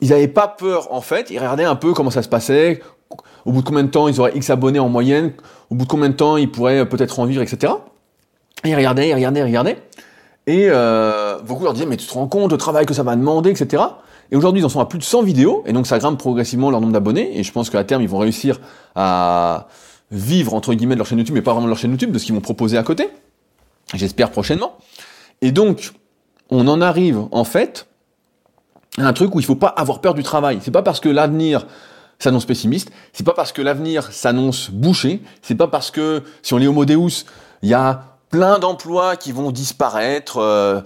[0.00, 1.30] ils n'avaient pas peur en fait.
[1.30, 2.80] Ils regardaient un peu comment ça se passait,
[3.44, 5.32] au bout de combien de temps ils auraient X abonnés en moyenne,
[5.70, 7.72] au bout de combien de temps ils pourraient peut-être en vivre, etc.
[8.64, 9.78] Et ils regardaient, ils regardaient, ils regardaient.
[10.46, 13.16] Et euh, beaucoup leur disaient, mais tu te rends compte le travail que ça va
[13.16, 13.82] demander, etc.
[14.30, 16.70] Et aujourd'hui, ils en sont à plus de 100 vidéos, et donc ça grimpe progressivement
[16.70, 18.60] leur nombre d'abonnés, et je pense qu'à terme, ils vont réussir
[18.94, 19.68] à
[20.10, 22.18] vivre, entre guillemets, de leur chaîne YouTube, mais pas vraiment de leur chaîne YouTube, de
[22.18, 23.08] ce qu'ils vont proposer à côté.
[23.94, 24.76] J'espère prochainement.
[25.40, 25.92] Et donc,
[26.50, 27.86] on en arrive, en fait,
[28.98, 30.58] à un truc où il faut pas avoir peur du travail.
[30.62, 31.66] C'est pas parce que l'avenir
[32.18, 36.56] s'annonce pessimiste, c'est pas parce que l'avenir s'annonce bouché, c'est pas parce que, si on
[36.56, 37.24] lit Homo Deus,
[37.62, 40.38] il y a plein d'emplois qui vont disparaître.
[40.38, 40.80] Euh,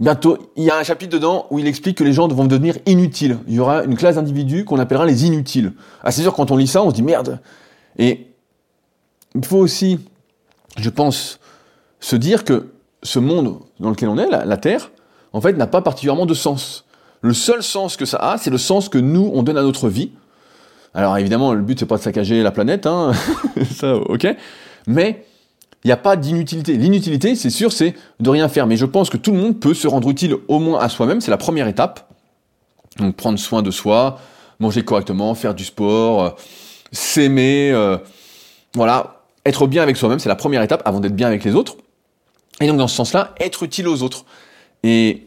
[0.00, 2.76] bientôt, il y a un chapitre dedans où il explique que les gens vont devenir
[2.86, 3.38] inutiles.
[3.46, 5.72] Il y aura une classe d'individus qu'on appellera les inutiles.
[6.02, 7.40] Ah, c'est sûr, quand on lit ça, on se dit merde.
[7.98, 8.29] Et
[9.34, 9.98] il faut aussi,
[10.78, 11.38] je pense,
[12.00, 14.90] se dire que ce monde dans lequel on est, la, Terre,
[15.32, 16.84] en fait, n'a pas particulièrement de sens.
[17.22, 19.88] Le seul sens que ça a, c'est le sens que nous, on donne à notre
[19.88, 20.12] vie.
[20.94, 23.12] Alors évidemment, le but, c'est pas de saccager la planète, hein.
[23.70, 24.26] ça, ok.
[24.86, 25.24] Mais
[25.84, 26.76] il n'y a pas d'inutilité.
[26.76, 28.66] L'inutilité, c'est sûr, c'est de rien faire.
[28.66, 31.20] Mais je pense que tout le monde peut se rendre utile au moins à soi-même.
[31.20, 32.10] C'est la première étape.
[32.98, 34.18] Donc prendre soin de soi,
[34.58, 36.30] manger correctement, faire du sport, euh,
[36.92, 37.96] s'aimer, euh,
[38.74, 41.76] voilà, être bien avec soi-même, c'est la première étape avant d'être bien avec les autres.
[42.60, 44.24] Et donc dans ce sens-là, être utile aux autres.
[44.82, 45.26] Et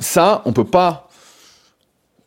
[0.00, 1.08] ça, on peut pas,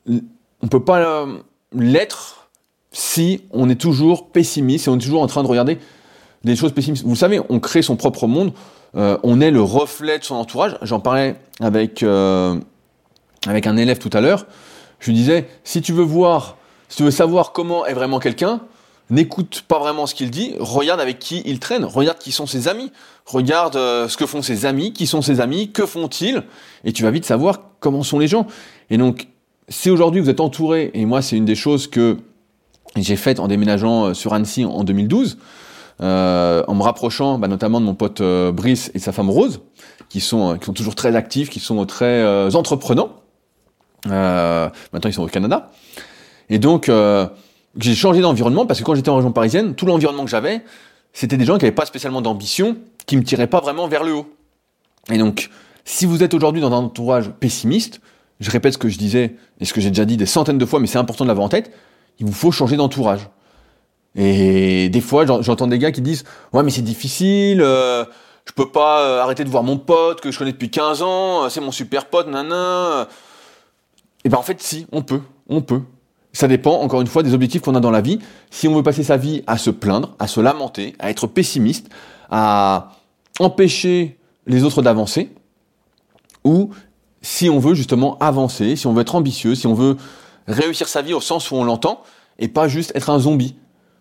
[0.08, 1.38] on peut pas euh,
[1.74, 2.50] l'être
[2.92, 5.78] si on est toujours pessimiste, si on est toujours en train de regarder
[6.44, 7.04] des choses pessimistes.
[7.06, 8.54] Vous savez, on crée son propre monde,
[8.96, 10.78] euh, on est le reflet de son entourage.
[10.82, 12.56] J'en parlais avec, euh,
[13.48, 14.46] avec un élève tout à l'heure.
[15.00, 18.62] Je lui disais, si tu veux voir, si tu veux savoir comment est vraiment quelqu'un,
[19.10, 22.68] n'écoute pas vraiment ce qu'il dit, regarde avec qui il traîne, regarde qui sont ses
[22.68, 22.92] amis,
[23.26, 26.44] regarde euh, ce que font ses amis, qui sont ses amis, que font-ils,
[26.84, 28.48] et tu vas vite savoir comment sont les gens.
[28.90, 29.28] Et donc,
[29.70, 32.18] si aujourd'hui vous êtes entouré, et moi c'est une des choses que
[32.96, 35.38] j'ai faites en déménageant sur Annecy en 2012,
[36.02, 39.62] euh, en me rapprochant bah, notamment de mon pote euh, Brice et sa femme Rose,
[40.10, 43.12] qui sont, euh, qui sont toujours très actifs, qui sont très entreprenants.
[44.06, 44.72] maintenant,
[45.06, 45.72] ils sont au Canada.
[46.50, 46.92] Et donc,
[47.78, 50.64] j'ai changé d'environnement parce que quand j'étais en région parisienne, tout l'environnement que j'avais,
[51.14, 54.14] c'était des gens qui n'avaient pas spécialement d'ambition, qui me tiraient pas vraiment vers le
[54.14, 54.34] haut.
[55.12, 55.50] Et donc,
[55.84, 58.02] si vous êtes aujourd'hui dans un entourage pessimiste,
[58.40, 60.66] je répète ce que je disais et ce que j'ai déjà dit des centaines de
[60.66, 61.72] fois, mais c'est important de l'avoir en tête,
[62.20, 63.30] il vous faut changer d'entourage.
[64.16, 68.06] Et des fois, j'entends des gars qui disent Ouais, mais c'est difficile, euh,
[68.46, 71.44] je peux pas euh, arrêter de voir mon pote que je connais depuis 15 ans,
[71.44, 73.08] euh, c'est mon super pote, nana.
[74.24, 75.82] Et ben en fait, si, on peut, on peut.
[76.36, 78.20] Ça dépend, encore une fois, des objectifs qu'on a dans la vie.
[78.52, 81.90] Si on veut passer sa vie à se plaindre, à se lamenter, à être pessimiste,
[82.30, 82.92] à
[83.40, 85.32] empêcher les autres d'avancer,
[86.44, 86.72] ou
[87.22, 89.96] si on veut justement avancer, si on veut être ambitieux, si on veut
[90.46, 92.04] réussir sa vie au sens où on l'entend,
[92.38, 93.56] et pas juste être un zombie.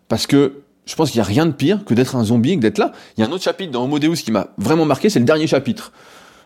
[0.09, 2.57] Parce que je pense qu'il n'y a rien de pire que d'être un zombie et
[2.57, 2.91] que d'être là.
[3.17, 5.25] Il y a un autre chapitre dans Homo Deus qui m'a vraiment marqué, c'est le
[5.25, 5.93] dernier chapitre.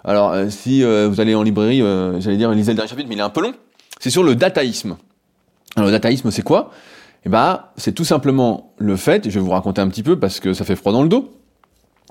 [0.05, 3.09] Alors, euh, si euh, vous allez en librairie, euh, j'allais dire, lisez le dernier chapitre,
[3.09, 3.55] mais il est un peu long.
[4.01, 4.99] C'est sur le dataïsme.
[5.77, 6.71] Alors, le dataïsme, c'est quoi?
[7.27, 10.41] Eh ben, c'est tout simplement le fait, je vais vous raconter un petit peu parce
[10.41, 11.33] que ça fait froid dans le dos,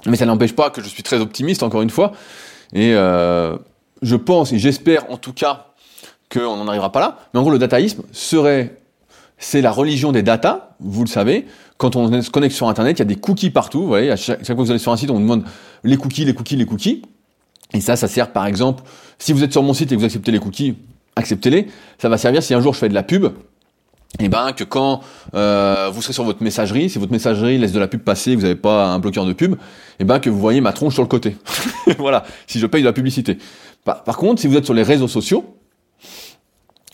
[0.06, 2.12] mais ça n'empêche pas que je suis très optimiste, encore une fois,
[2.74, 5.68] et je pense, et j'espère en tout cas,
[6.32, 8.82] qu'on n'en arrivera pas là, mais en gros, le dataïsme serait,
[9.38, 13.00] c'est la religion des data, vous le savez, quand on se connecte sur Internet, il
[13.00, 14.98] y a des cookies partout, vous voyez, à chaque fois que vous allez sur un
[14.98, 15.46] site, on vous demande
[15.86, 17.02] les cookies, les cookies, les cookies,
[17.74, 18.84] et ça, ça sert par exemple,
[19.20, 20.76] si vous êtes sur mon site et que vous acceptez les cookies,
[21.18, 21.68] acceptez-les.
[21.98, 23.28] Ça va servir si un jour je fais de la pub,
[24.20, 25.02] et eh ben que quand
[25.36, 28.44] euh, vous serez sur votre messagerie, si votre messagerie laisse de la pub passer, vous
[28.44, 29.58] n'avez pas un bloqueur de pub, et
[30.00, 31.36] eh ben que vous voyez ma tronche sur le côté.
[32.00, 33.38] voilà, si je paye de la publicité.
[33.84, 35.58] Par, contre, si vous êtes sur les réseaux sociaux,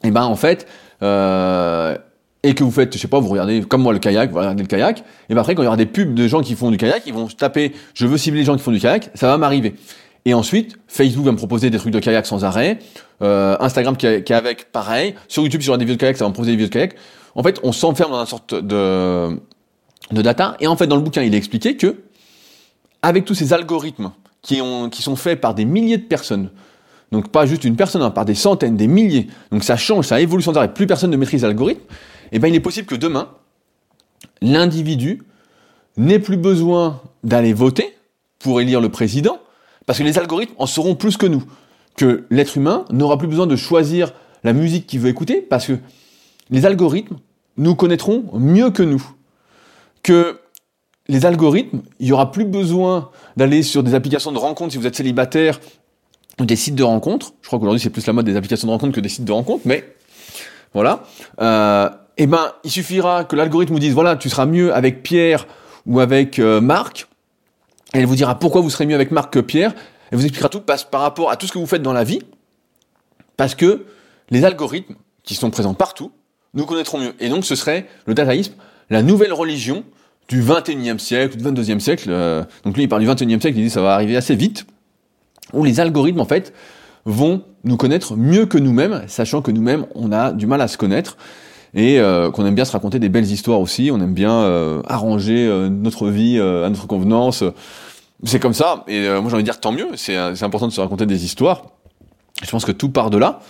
[0.03, 0.67] et eh ben en fait,
[1.01, 1.95] euh,
[2.41, 4.63] et que vous faites, je sais pas, vous regardez comme moi le kayak, vous regardez
[4.63, 6.71] le kayak, et ben après quand il y aura des pubs de gens qui font
[6.71, 9.27] du kayak, ils vont taper, je veux cibler les gens qui font du kayak, ça
[9.27, 9.75] va m'arriver.
[10.25, 12.79] Et ensuite, Facebook va me proposer des trucs de kayak sans arrêt.
[13.21, 15.15] Euh, Instagram qui avec, pareil.
[15.27, 16.95] Sur YouTube, sur des vidéos de kayak, ça va me proposer des vidéos de kayak.
[17.35, 19.37] En fait, on s'enferme dans une sorte de,
[20.11, 20.55] de data.
[20.59, 22.03] Et en fait, dans le bouquin, il est expliqué que,
[23.01, 26.49] avec tous ces algorithmes qui, ont, qui sont faits par des milliers de personnes,
[27.11, 30.19] donc pas juste une personne, hein, par des centaines, des milliers, donc ça change, ça
[30.19, 31.81] évolue sans arrêt, plus personne ne maîtrise l'algorithme,
[32.31, 33.29] eh ben il est possible que demain,
[34.41, 35.23] l'individu
[35.97, 37.95] n'ait plus besoin d'aller voter
[38.39, 39.39] pour élire le président,
[39.85, 41.43] parce que les algorithmes en sauront plus que nous.
[41.95, 45.73] Que l'être humain n'aura plus besoin de choisir la musique qu'il veut écouter, parce que
[46.49, 47.17] les algorithmes
[47.57, 49.03] nous connaîtront mieux que nous.
[50.01, 50.39] Que
[51.07, 54.87] les algorithmes, il n'y aura plus besoin d'aller sur des applications de rencontres si vous
[54.87, 55.59] êtes célibataire
[56.39, 57.33] ou des sites de rencontres.
[57.41, 59.31] Je crois qu'aujourd'hui c'est plus la mode des applications de rencontres que des sites de
[59.31, 59.95] rencontres, mais
[60.73, 61.03] voilà.
[61.41, 65.47] Euh, eh ben, il suffira que l'algorithme vous dise voilà, tu seras mieux avec Pierre
[65.85, 67.07] ou avec euh, Marc,
[67.93, 69.73] elle vous dira pourquoi vous serez mieux avec Marc que Pierre.
[70.11, 72.19] Elle vous expliquera tout par rapport à tout ce que vous faites dans la vie.
[73.37, 73.85] Parce que
[74.29, 76.11] les algorithmes, qui sont présents partout,
[76.53, 77.13] nous connaîtront mieux.
[77.19, 78.53] Et donc ce serait le dataïsme,
[78.89, 79.83] la nouvelle religion
[80.27, 82.07] du 21e siècle, du 22e siècle.
[82.09, 84.65] Euh, donc lui, il parle du 21e siècle, il dit ça va arriver assez vite.
[85.53, 86.53] Où les algorithmes, en fait,
[87.05, 90.77] vont nous connaître mieux que nous-mêmes, sachant que nous-mêmes, on a du mal à se
[90.77, 91.17] connaître
[91.75, 93.89] et euh, qu'on aime bien se raconter des belles histoires aussi.
[93.91, 97.43] On aime bien euh, arranger notre vie à notre convenance
[98.25, 100.67] c'est comme ça, et euh, moi j'ai envie de dire tant mieux, c'est euh, important
[100.67, 101.65] de se raconter des histoires.
[102.43, 103.41] Je pense que tout part de là,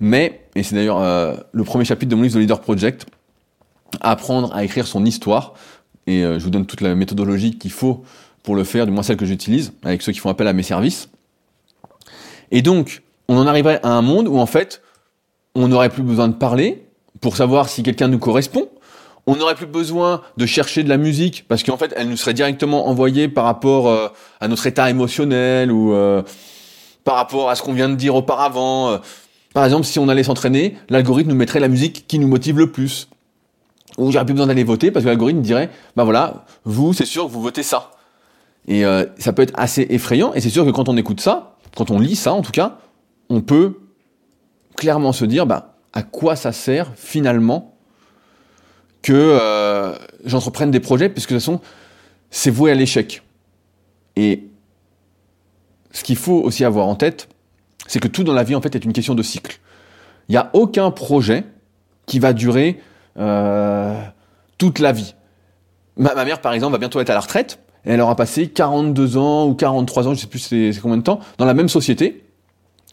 [0.00, 3.06] mais, et c'est d'ailleurs euh, le premier chapitre de mon livre The Leader Project,
[4.00, 5.54] apprendre à écrire son histoire,
[6.06, 8.02] et je vous donne toute la méthodologie qu'il faut
[8.42, 10.64] pour le faire, du moins celle que j'utilise, avec ceux qui font appel à mes
[10.64, 11.08] services.
[12.50, 14.82] Et donc, on en arriverait à un monde où en fait,
[15.54, 16.86] on n'aurait plus besoin de parler
[17.20, 18.68] pour savoir si quelqu'un nous correspond,
[19.26, 22.34] on n'aurait plus besoin de chercher de la musique parce qu'en fait, elle nous serait
[22.34, 24.08] directement envoyée par rapport euh,
[24.40, 26.22] à notre état émotionnel ou euh,
[27.04, 28.90] par rapport à ce qu'on vient de dire auparavant.
[28.90, 28.98] Euh.
[29.54, 32.72] Par exemple, si on allait s'entraîner, l'algorithme nous mettrait la musique qui nous motive le
[32.72, 33.08] plus.
[33.98, 37.26] Ou j'aurais plus besoin d'aller voter parce que l'algorithme dirait, bah voilà, vous, c'est sûr
[37.26, 37.90] que vous votez ça.
[38.66, 38.84] Et
[39.18, 40.32] ça peut être assez effrayant.
[40.32, 42.78] Et c'est sûr que quand on écoute ça, quand on lit ça, en tout cas,
[43.28, 43.80] on peut
[44.76, 47.71] clairement se dire, bah, à quoi ça sert finalement
[49.02, 51.60] que euh, j'entreprenne des projets, puisque de toute façon,
[52.30, 53.22] c'est voué à l'échec.
[54.16, 54.44] Et
[55.90, 57.28] ce qu'il faut aussi avoir en tête,
[57.86, 59.60] c'est que tout dans la vie, en fait, est une question de cycle.
[60.28, 61.44] Il n'y a aucun projet
[62.06, 62.80] qui va durer
[63.18, 64.00] euh,
[64.58, 65.14] toute la vie.
[65.96, 69.16] Ma, mère, par exemple, va bientôt être à la retraite, et elle aura passé 42
[69.16, 72.24] ans ou 43 ans, je sais plus c'est combien de temps, dans la même société.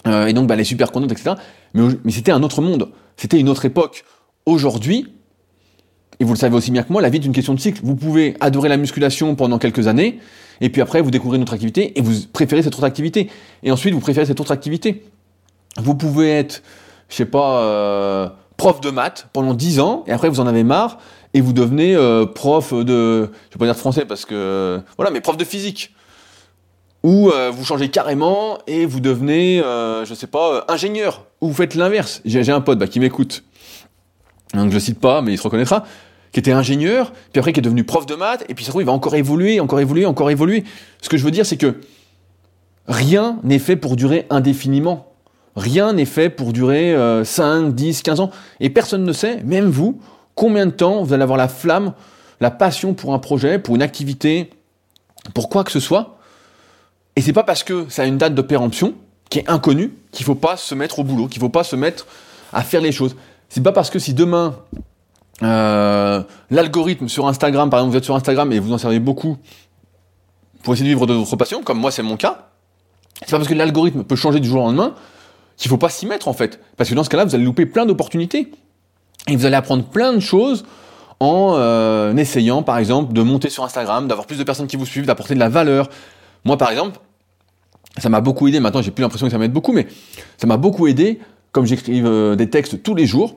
[0.07, 1.35] Euh, et donc, bah, elle est super contente, etc.
[1.73, 2.89] Mais, mais c'était un autre monde.
[3.15, 4.03] C'était une autre époque.
[4.45, 5.13] Aujourd'hui,
[6.19, 7.79] et vous le savez aussi bien que moi, la vie est une question de cycle.
[7.83, 10.19] Vous pouvez adorer la musculation pendant quelques années,
[10.59, 13.29] et puis après, vous découvrez une autre activité, et vous préférez cette autre activité.
[13.63, 15.05] Et ensuite, vous préférez cette autre activité.
[15.77, 16.61] Vous pouvez être,
[17.07, 20.65] je sais pas, euh, prof de maths pendant 10 ans, et après, vous en avez
[20.65, 20.97] marre,
[21.33, 25.21] et vous devenez euh, prof de, je vais pas dire français parce que, voilà, mais
[25.21, 25.93] prof de physique.
[27.01, 31.27] Ou euh, vous changez carrément et vous devenez, je sais pas, ingénieur.
[31.39, 32.21] Ou vous faites l'inverse.
[32.25, 33.45] J'ai un pote bah, qui m'écoute.
[34.53, 35.85] Donc je cite pas, mais il se reconnaîtra
[36.31, 38.81] qui était ingénieur, puis après qui est devenu prof de maths, et puis ça trouve,
[38.81, 40.63] il va encore évoluer, encore évoluer, encore évoluer.
[41.01, 41.79] Ce que je veux dire, c'est que
[42.87, 45.13] rien n'est fait pour durer indéfiniment.
[45.55, 48.31] Rien n'est fait pour durer 5, 10, 15 ans.
[48.59, 49.99] Et personne ne sait, même vous,
[50.35, 51.93] combien de temps vous allez avoir la flamme,
[52.39, 54.51] la passion pour un projet, pour une activité,
[55.33, 56.19] pour quoi que ce soit.
[57.15, 58.93] Et c'est pas parce que ça a une date de péremption,
[59.29, 62.07] qui est inconnue, qu'il faut pas se mettre au boulot, qu'il faut pas se mettre
[62.53, 63.15] à faire les choses.
[63.49, 64.55] C'est pas parce que si demain
[65.43, 69.37] euh, l'algorithme sur Instagram, par exemple, vous êtes sur Instagram et vous en servez beaucoup
[70.63, 72.49] pour essayer de vivre de votre passion, comme moi c'est mon cas,
[73.21, 74.93] C'est pas parce que l'algorithme peut changer du jour au lendemain
[75.59, 76.59] qu'il faut pas s'y mettre en fait.
[76.77, 78.51] Parce que dans ce cas-là, vous allez louper plein d'opportunités.
[79.27, 80.65] Et vous allez apprendre plein de choses
[81.19, 84.85] en euh, essayant, par exemple, de monter sur Instagram, d'avoir plus de personnes qui vous
[84.85, 85.89] suivent, d'apporter de la valeur.
[86.45, 86.99] Moi, par exemple,
[87.97, 88.61] ça m'a beaucoup aidé.
[88.61, 89.87] Maintenant, j'ai plus l'impression que ça m'aide beaucoup, mais
[90.37, 91.19] ça m'a beaucoup aidé,
[91.51, 93.35] comme j'écrive euh, des textes tous les jours,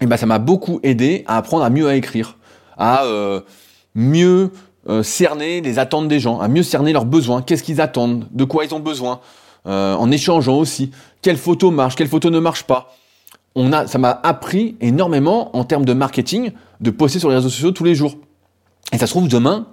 [0.00, 2.36] et ben ça m'a beaucoup aidé à apprendre à mieux à écrire,
[2.76, 3.40] à euh,
[3.94, 4.50] mieux
[5.02, 8.64] cerner les attentes des gens, à mieux cerner leurs besoins, qu'est-ce qu'ils attendent, de quoi
[8.64, 9.18] ils ont besoin,
[9.64, 10.92] en échangeant aussi,
[11.22, 12.94] quelle photo marche, quelle photo ne marche pas?
[13.56, 17.48] On a, ça m'a appris énormément en termes de marketing de poster sur les réseaux
[17.48, 18.14] sociaux tous les jours.
[18.92, 19.66] Et ça se trouve demain,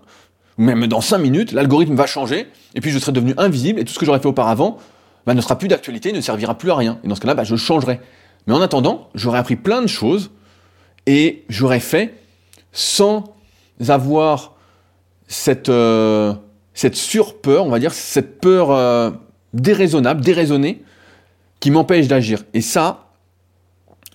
[0.58, 3.94] même dans 5 minutes, l'algorithme va changer, et puis je serai devenu invisible, et tout
[3.94, 4.78] ce que j'aurais fait auparavant
[5.26, 7.00] bah, ne sera plus d'actualité, ne servira plus à rien.
[7.04, 8.00] Et dans ce cas-là, bah, je changerai.
[8.48, 10.32] Mais en attendant, j'aurais appris plein de choses,
[11.06, 12.16] et j'aurais fait
[12.72, 13.36] sans
[13.88, 14.54] avoir
[15.28, 16.34] cette, euh,
[16.74, 19.12] cette surpeur, on va dire, cette peur euh,
[19.54, 20.84] déraisonnable, déraisonnée,
[21.60, 22.44] qui m'empêche d'agir.
[22.54, 23.08] Et ça,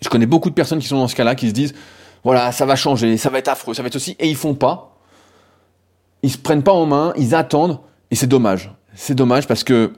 [0.03, 1.74] je connais beaucoup de personnes qui sont dans ce cas-là, qui se disent,
[2.24, 4.55] voilà, ça va changer, ça va être affreux, ça va être aussi, et ils font
[4.55, 4.97] pas.
[6.22, 8.72] Ils se prennent pas en main, ils attendent, et c'est dommage.
[8.95, 9.93] C'est dommage parce que,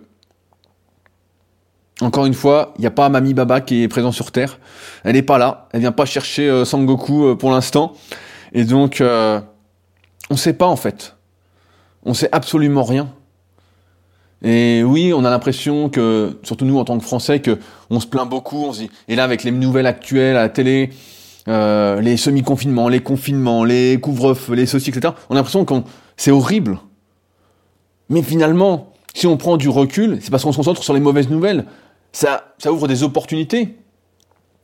[2.01, 4.59] encore une fois, il n'y a pas Mami Baba qui est présent sur Terre.
[5.05, 5.68] Elle n'est pas là.
[5.72, 7.92] Elle vient pas chercher euh, Sangoku euh, pour l'instant.
[8.53, 9.40] Et donc, euh,
[10.30, 11.16] on ne sait pas en fait.
[12.05, 13.11] On sait absolument rien.
[14.42, 17.59] Et oui, on a l'impression que, surtout nous en tant que Français, que
[17.90, 18.64] on se plaint beaucoup.
[18.64, 18.72] On
[19.09, 20.90] et là avec les nouvelles actuelles à la télé,
[21.46, 25.12] les semi-confinements, les confinements, les couvre-feux, les ceci, etc.
[25.28, 25.74] On a l'impression que
[26.16, 26.78] c'est horrible.
[28.09, 31.28] Mais finalement, si on prend du recul, c'est parce qu'on se concentre sur les mauvaises
[31.28, 31.66] nouvelles.
[32.12, 33.76] Ça, ouvre des opportunités.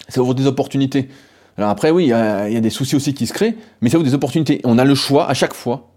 [0.08, 1.08] Ça ouvre des opportunités.
[1.56, 4.06] Alors après, oui, il y, a, des soucis aussi qui se créent, mais ça ouvre
[4.06, 4.60] des opportunités.
[4.64, 5.88] On a le choix à chaque fois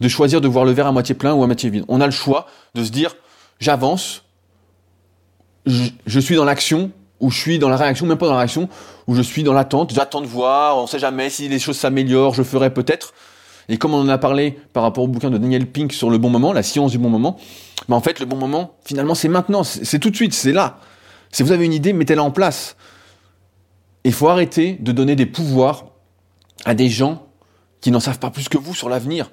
[0.00, 1.84] de choisir de voir le verre à moitié plein ou à moitié vide.
[1.88, 3.16] On a le choix de se dire
[3.58, 4.24] j'avance,
[5.66, 8.68] je, suis dans l'action, ou je suis dans la réaction, même pas dans la réaction,
[9.06, 12.34] où je suis dans l'attente, j'attends de voir, on sait jamais si les choses s'améliorent,
[12.34, 13.12] je ferai peut-être.
[13.68, 16.16] Et comme on en a parlé par rapport au bouquin de Daniel Pink sur le
[16.16, 17.36] bon moment, la science du bon moment,
[17.88, 20.78] bah en fait le bon moment, finalement c'est maintenant, c'est tout de suite, c'est là.
[21.30, 22.76] Si vous avez une idée, mettez-la en place.
[24.04, 25.86] Il faut arrêter de donner des pouvoirs
[26.64, 27.26] à des gens
[27.80, 29.30] qui n'en savent pas plus que vous sur l'avenir.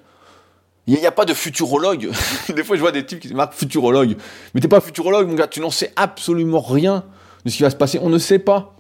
[0.87, 2.11] Il n'y a, pas de futurologue.
[2.55, 4.17] Des fois, je vois des types qui se marquent futurologue.
[4.53, 5.47] Mais t'es pas futurologue, mon gars.
[5.47, 7.03] Tu n'en sais absolument rien
[7.43, 7.97] de ce qui va se passer.
[8.03, 8.75] On ne sait pas.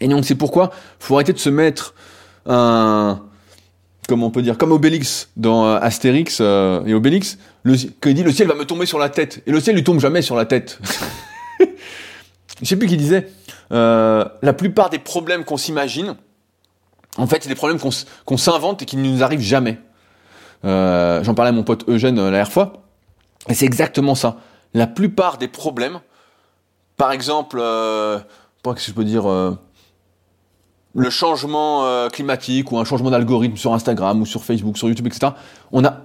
[0.00, 1.94] Et donc, c'est pourquoi faut arrêter de se mettre
[2.44, 3.22] un,
[4.08, 8.22] comment on peut dire, comme Obélix dans euh, Astérix euh, et Obélix, le, il dit
[8.22, 9.42] le ciel va me tomber sur la tête.
[9.46, 10.78] Et le ciel lui tombe jamais sur la tête.
[12.62, 13.28] je sais plus qui disait,
[13.72, 16.16] euh, la plupart des problèmes qu'on s'imagine,
[17.16, 17.80] en fait, c'est des problèmes
[18.24, 19.78] qu'on s'invente et qui ne nous arrivent jamais.
[20.64, 22.84] Euh, j'en parlais à mon pote Eugène euh, la dernière fois.
[23.48, 24.36] Et c'est exactement ça.
[24.74, 26.00] La plupart des problèmes,
[26.96, 28.18] par exemple, euh,
[28.64, 29.26] qu'est-ce que je peux dire,
[30.94, 35.32] le changement climatique ou un changement d'algorithme sur Instagram ou sur Facebook, sur YouTube, etc.
[35.72, 36.02] On a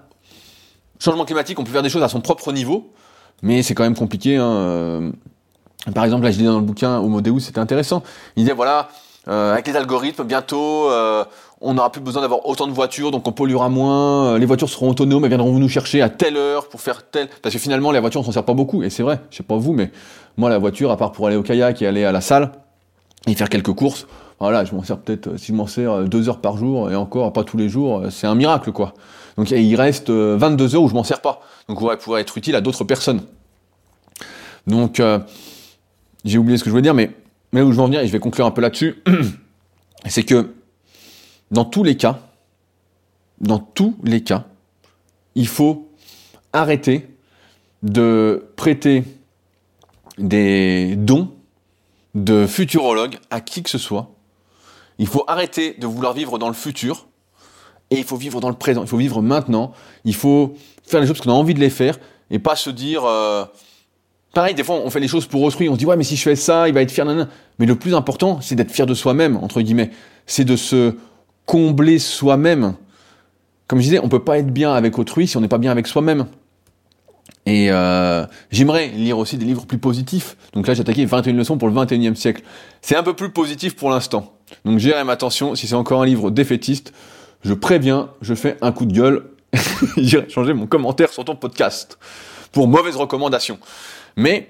[0.99, 2.93] changement climatique, on peut faire des choses à son propre niveau,
[3.41, 4.37] mais c'est quand même compliqué.
[4.37, 5.11] Hein.
[5.93, 8.03] Par exemple, là, je disais dans le bouquin Homo Deus, c'était intéressant.
[8.35, 8.89] Il disait voilà,
[9.27, 10.89] avec les algorithmes, bientôt,
[11.63, 14.69] on n'aura plus besoin d'avoir autant de voitures, donc on polluera moins, euh, les voitures
[14.69, 17.29] seront autonomes, elles viendront nous chercher à telle heure pour faire tel...
[17.41, 19.43] Parce que finalement, les voitures, on s'en sert pas beaucoup, et c'est vrai, je sais
[19.43, 19.89] pas vous, mais
[20.35, 22.51] moi, la voiture, à part pour aller au kayak et aller à la salle,
[23.27, 24.07] et faire quelques courses,
[24.41, 26.91] voilà, je m'en sers peut-être, euh, si je m'en sers euh, deux heures par jour,
[26.91, 28.93] et encore pas tous les jours, c'est un miracle, quoi.
[29.37, 31.41] Donc il reste 22 heures où je m'en sers pas.
[31.67, 33.21] Donc on va pouvoir être utile à d'autres personnes.
[34.67, 35.01] Donc,
[36.23, 37.11] j'ai oublié ce que je voulais dire, mais,
[37.51, 38.95] mais où je veux en venir, et je vais conclure un peu là-dessus,
[40.05, 40.53] c'est que
[41.51, 42.19] dans tous les cas,
[43.39, 44.45] dans tous les cas,
[45.35, 45.91] il faut
[46.53, 47.07] arrêter
[47.81, 49.03] de prêter
[50.17, 51.31] des dons
[52.15, 54.11] de futurologue à qui que ce soit.
[54.99, 57.07] Il faut arrêter de vouloir vivre dans le futur
[57.89, 58.83] et il faut vivre dans le présent.
[58.83, 59.73] Il faut vivre maintenant.
[60.05, 61.99] Il faut faire les choses parce qu'on a envie de les faire
[62.29, 63.03] et pas se dire.
[63.05, 63.45] Euh,
[64.33, 65.69] pareil, des fois, on fait les choses pour autrui.
[65.69, 67.05] On se dit ouais, mais si je fais ça, il va être fier.
[67.59, 69.91] Mais le plus important, c'est d'être fier de soi-même entre guillemets.
[70.25, 70.95] C'est de se
[71.45, 72.75] combler soi-même.
[73.67, 75.71] Comme je disais, on peut pas être bien avec autrui si on n'est pas bien
[75.71, 76.25] avec soi-même.
[77.45, 80.37] Et euh, j'aimerais lire aussi des livres plus positifs.
[80.53, 82.43] Donc là, j'ai attaqué 21 leçons pour le 21e siècle.
[82.81, 84.33] C'est un peu plus positif pour l'instant.
[84.65, 86.93] Donc j'irai ma attention, si c'est encore un livre défaitiste,
[87.43, 89.29] je préviens, je fais un coup de gueule.
[89.97, 91.99] J'irai changer mon commentaire sur ton podcast
[92.51, 93.59] pour mauvaise recommandation.
[94.15, 94.49] Mais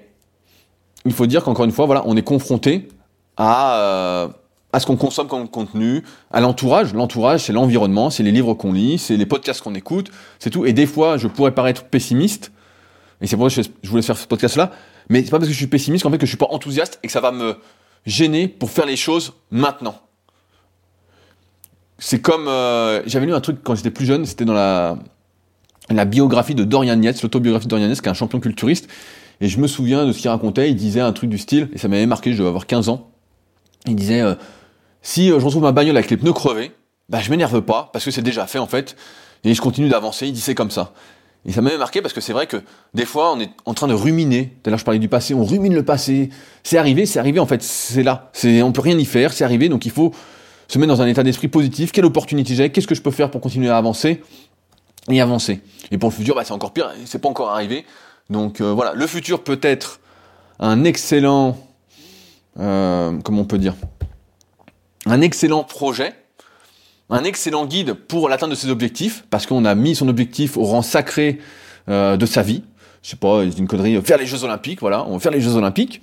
[1.04, 2.88] il faut dire qu'encore une fois, voilà, on est confronté
[3.36, 4.28] à euh,
[4.74, 6.02] à ce qu'on consomme comme contenu,
[6.32, 6.92] à l'entourage.
[6.94, 10.10] L'entourage, c'est l'environnement, c'est les livres qu'on lit, c'est les podcasts qu'on écoute,
[10.40, 10.66] c'est tout.
[10.66, 12.50] Et des fois, je pourrais paraître pessimiste,
[13.20, 14.72] Et c'est pour ça que je voulais faire ce podcast-là.
[15.08, 16.98] Mais c'est pas parce que je suis pessimiste qu'en fait que je suis pas enthousiaste
[17.04, 17.56] et que ça va me
[18.04, 19.94] gêner pour faire les choses maintenant.
[21.98, 24.98] C'est comme euh, j'avais lu un truc quand j'étais plus jeune, c'était dans la
[25.90, 28.88] la biographie de Dorian Yates, l'autobiographie de Dorian Yates, qui est un champion culturiste.
[29.40, 30.70] Et je me souviens de ce qu'il racontait.
[30.70, 32.32] Il disait un truc du style, et ça m'avait marqué.
[32.32, 33.10] Je devais avoir 15 ans.
[33.86, 34.34] Il disait euh,
[35.02, 36.72] si euh, je retrouve ma bagnole avec les pneus crevés,
[37.08, 38.96] bah je m'énerve pas parce que c'est déjà fait en fait,
[39.44, 40.26] et je continue d'avancer.
[40.26, 40.92] Il dit c'est comme ça.
[41.46, 42.62] Et ça m'avait marqué parce que c'est vrai que
[42.94, 44.56] des fois, on est en train de ruminer.
[44.62, 46.30] Tout à l'heure, je parlais du passé, on rumine le passé.
[46.62, 48.30] C'est arrivé, c'est arrivé, en fait, c'est là.
[48.32, 50.12] C'est, on peut rien y faire, c'est arrivé, donc il faut
[50.68, 51.92] se mettre dans un état d'esprit positif.
[51.92, 52.70] Quelle opportunité j'ai?
[52.70, 54.22] Qu'est-ce que je peux faire pour continuer à avancer
[55.10, 55.60] et avancer?
[55.90, 57.84] Et pour le futur, bah, c'est encore pire, c'est pas encore arrivé.
[58.30, 60.00] Donc euh, voilà, le futur peut être
[60.58, 61.58] un excellent,
[62.58, 63.74] euh, comment on peut dire,
[65.06, 66.14] un excellent projet,
[67.10, 70.64] un excellent guide pour l'atteinte de ses objectifs, parce qu'on a mis son objectif au
[70.64, 71.38] rang sacré
[71.88, 72.62] euh, de sa vie.
[73.02, 75.56] Je sais pas, une connerie, faire les Jeux Olympiques, voilà, on va faire les Jeux
[75.56, 76.00] Olympiques.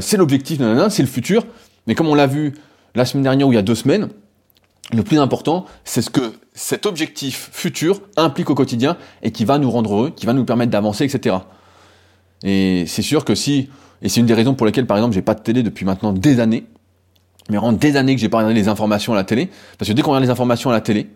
[0.00, 0.58] C'est l'objectif,
[0.90, 1.46] c'est le futur.
[1.86, 2.54] Mais comme on l'a vu
[2.96, 4.08] la semaine dernière ou il y a deux semaines,
[4.92, 9.58] le plus important, c'est ce que cet objectif futur implique au quotidien et qui va
[9.58, 11.36] nous rendre heureux, qui va nous permettre d'avancer, etc.
[12.44, 13.70] Et c'est sûr que si,
[14.02, 16.12] et c'est une des raisons pour lesquelles, par exemple, j'ai pas de télé depuis maintenant
[16.12, 16.66] des années,
[17.48, 19.94] mais vraiment des années que j'ai pas regardé les informations à la télé, parce que
[19.94, 21.08] dès qu'on regarde les informations à la télé,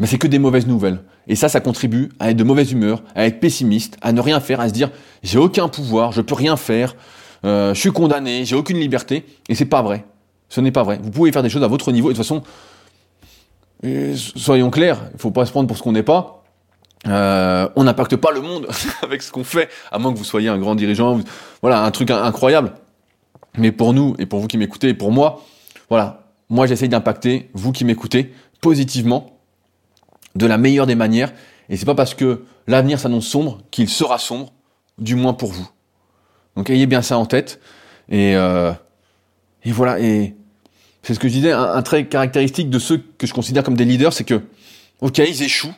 [0.00, 1.00] ben c'est que des mauvaises nouvelles.
[1.28, 4.40] Et ça, ça contribue à être de mauvaise humeur, à être pessimiste, à ne rien
[4.40, 4.90] faire, à se dire
[5.22, 6.96] j'ai aucun pouvoir, je peux rien faire,
[7.44, 9.24] euh, je suis condamné, j'ai aucune liberté.
[9.48, 10.04] Et c'est pas vrai.
[10.48, 10.98] Ce n'est pas vrai.
[11.02, 12.10] Vous pouvez faire des choses à votre niveau.
[12.10, 12.42] Et de toute façon,
[14.36, 16.44] soyons clairs, il faut pas se prendre pour ce qu'on n'est pas.
[17.06, 18.66] Euh, on n'impacte pas le monde
[19.02, 21.20] avec ce qu'on fait, à moins que vous soyez un grand dirigeant.
[21.60, 22.72] Voilà, un truc incroyable.
[23.58, 25.42] Mais pour nous, et pour vous qui m'écoutez, et pour moi,
[25.88, 29.38] voilà, moi j'essaye d'impacter, vous qui m'écoutez, positivement,
[30.34, 31.32] de la meilleure des manières.
[31.68, 34.52] Et c'est pas parce que l'avenir s'annonce sombre qu'il sera sombre,
[34.98, 35.68] du moins pour vous.
[36.56, 37.60] Donc ayez bien ça en tête.
[38.08, 38.72] Et, euh,
[39.64, 39.98] et voilà,
[41.04, 43.84] c'est ce que je disais, un, trait caractéristique de ceux que je considère comme des
[43.84, 44.40] leaders, c'est que,
[45.02, 45.74] ok, ils échouent,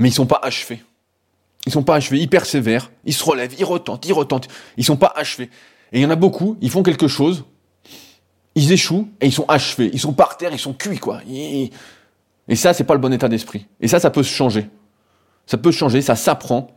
[0.00, 0.82] mais ils sont pas achevés.
[1.66, 4.96] Ils sont pas achevés, ils persévèrent, ils se relèvent, ils retentent, ils retentent, ils sont
[4.96, 5.48] pas achevés.
[5.92, 7.44] Et il y en a beaucoup, ils font quelque chose,
[8.56, 11.20] ils échouent et ils sont achevés, ils sont par terre, ils sont cuits quoi.
[11.28, 11.70] Et
[12.56, 13.66] ça, c'est pas le bon état d'esprit.
[13.80, 14.68] Et ça, ça peut se changer.
[15.46, 16.68] Ça peut changer, ça s'apprend.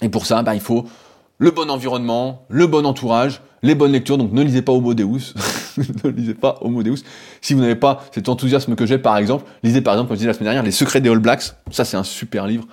[0.00, 0.86] Et pour ça, bah, il faut
[1.38, 4.18] le bon environnement, le bon entourage, les bonnes lectures.
[4.18, 5.34] Donc ne lisez pas Homo Deus.
[6.04, 7.02] ne lisez pas Homo Deus.
[7.40, 10.20] Si vous n'avez pas cet enthousiasme que j'ai, par exemple, lisez par exemple, comme je
[10.20, 11.54] disais la semaine dernière, Les Secrets des All Blacks.
[11.70, 12.64] Ça, c'est un super livre.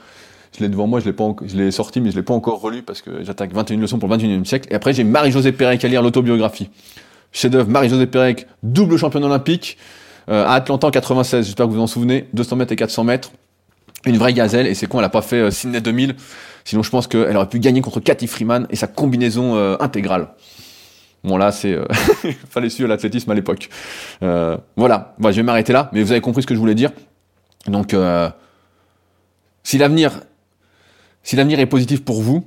[0.57, 3.23] Je l'ai devant moi, je l'ai sorti, mais je l'ai pas encore relu parce que
[3.23, 4.67] j'attaque 21 leçons pour le 21e siècle.
[4.71, 6.69] Et après, j'ai Marie-Josée Pérec à lire l'autobiographie.
[7.31, 9.77] Chef-d'œuvre, Marie-Josée Pérec, double championne olympique,
[10.29, 11.45] euh, à Atlanta en 96.
[11.45, 12.27] J'espère que vous vous en souvenez.
[12.33, 13.31] 200 mètres et 400 mètres.
[14.05, 14.65] Une vraie gazelle.
[14.67, 16.15] Et c'est con, elle a pas fait euh, Sydney 2000.
[16.65, 20.29] Sinon, je pense qu'elle aurait pu gagner contre Cathy Freeman et sa combinaison euh, intégrale.
[21.23, 21.85] Bon là, c'est euh,
[22.49, 23.69] fallait suivre l'athlétisme à l'époque.
[24.23, 26.91] Euh, voilà, je vais m'arrêter là, mais vous avez compris ce que je voulais dire.
[27.67, 28.29] Donc, euh,
[29.63, 30.21] si l'avenir,
[31.33, 32.45] est positif pour vous,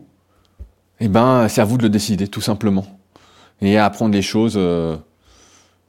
[1.01, 2.87] eh ben, c'est à vous de le décider, tout simplement,
[3.61, 4.59] et à apprendre les choses.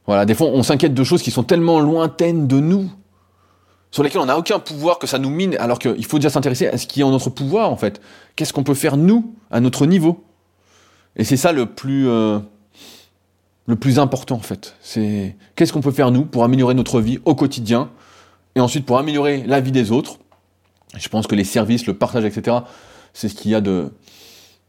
[0.06, 2.90] voilà, des fois, on s'inquiète de choses qui sont tellement lointaines de nous,
[3.90, 6.66] sur lesquelles on n'a aucun pouvoir, que ça nous mine, alors qu'il faut déjà s'intéresser
[6.66, 8.00] à ce qui est en notre pouvoir, en fait.
[8.36, 10.24] Qu'est-ce qu'on peut faire nous, à notre niveau?
[11.16, 12.08] Et c'est ça le plus
[13.66, 14.76] le plus important en fait.
[14.80, 17.90] C'est qu'est-ce qu'on peut faire nous pour améliorer notre vie au quotidien
[18.54, 20.18] et ensuite pour améliorer la vie des autres.
[20.96, 22.58] Je pense que les services, le partage, etc.
[23.12, 23.92] C'est ce qu'il y a de,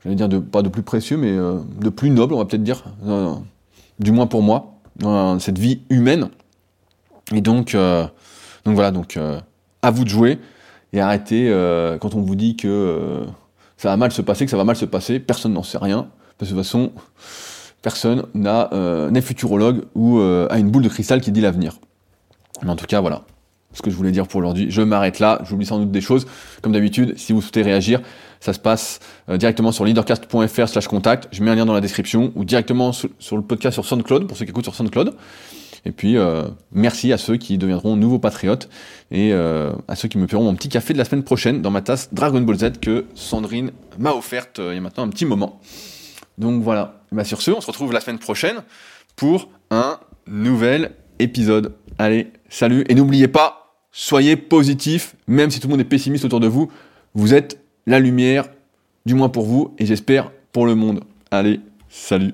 [0.03, 2.63] j'allais dire de pas de plus précieux, mais euh, de plus noble, on va peut-être
[2.63, 3.33] dire, euh,
[3.99, 6.29] du moins pour moi, dans cette vie humaine.
[7.33, 8.07] Et donc, euh,
[8.65, 9.19] donc voilà, donc
[9.81, 10.39] à vous de jouer
[10.93, 11.49] et arrêtez
[11.99, 13.25] quand on vous dit que
[13.77, 15.19] ça va mal se passer, que ça va mal se passer.
[15.19, 16.07] Personne n'en sait rien.
[16.39, 16.91] de toute façon
[17.85, 21.77] personne n'a euh, n'est futurologue ou euh, a une boule de cristal qui dit l'avenir.
[22.63, 23.21] Mais en tout cas, voilà
[23.73, 24.71] ce que je voulais dire pour aujourd'hui.
[24.71, 26.25] Je m'arrête là, j'oublie sans doute des choses.
[26.63, 28.01] Comme d'habitude, si vous souhaitez réagir,
[28.39, 31.27] ça se passe euh, directement sur leadercast.fr slash contact.
[31.31, 34.35] Je mets un lien dans la description ou directement sur, le podcast sur SoundCloud pour
[34.35, 35.13] ceux qui écoutent sur SoundCloud.
[35.87, 36.17] Et puis,
[36.71, 38.69] merci à ceux qui deviendront nouveaux patriotes
[39.11, 41.83] et à ceux qui me paieront mon petit café de la semaine prochaine dans ma
[41.83, 43.69] tasse Dragon Ball Z que Sandrine
[43.99, 45.59] m'a offerte il y a maintenant un petit moment.
[46.37, 47.01] Donc voilà.
[47.11, 48.63] Bah sur ce, on se retrouve la semaine prochaine
[49.15, 51.75] pour un nouvel épisode.
[51.97, 52.83] Allez, salut.
[52.89, 56.71] Et n'oubliez pas, soyez positif, même si tout le monde est pessimiste autour de vous.
[57.13, 58.49] Vous êtes la lumière,
[59.05, 61.03] du moins pour vous, et j'espère pour le monde.
[61.31, 62.33] Allez, salut.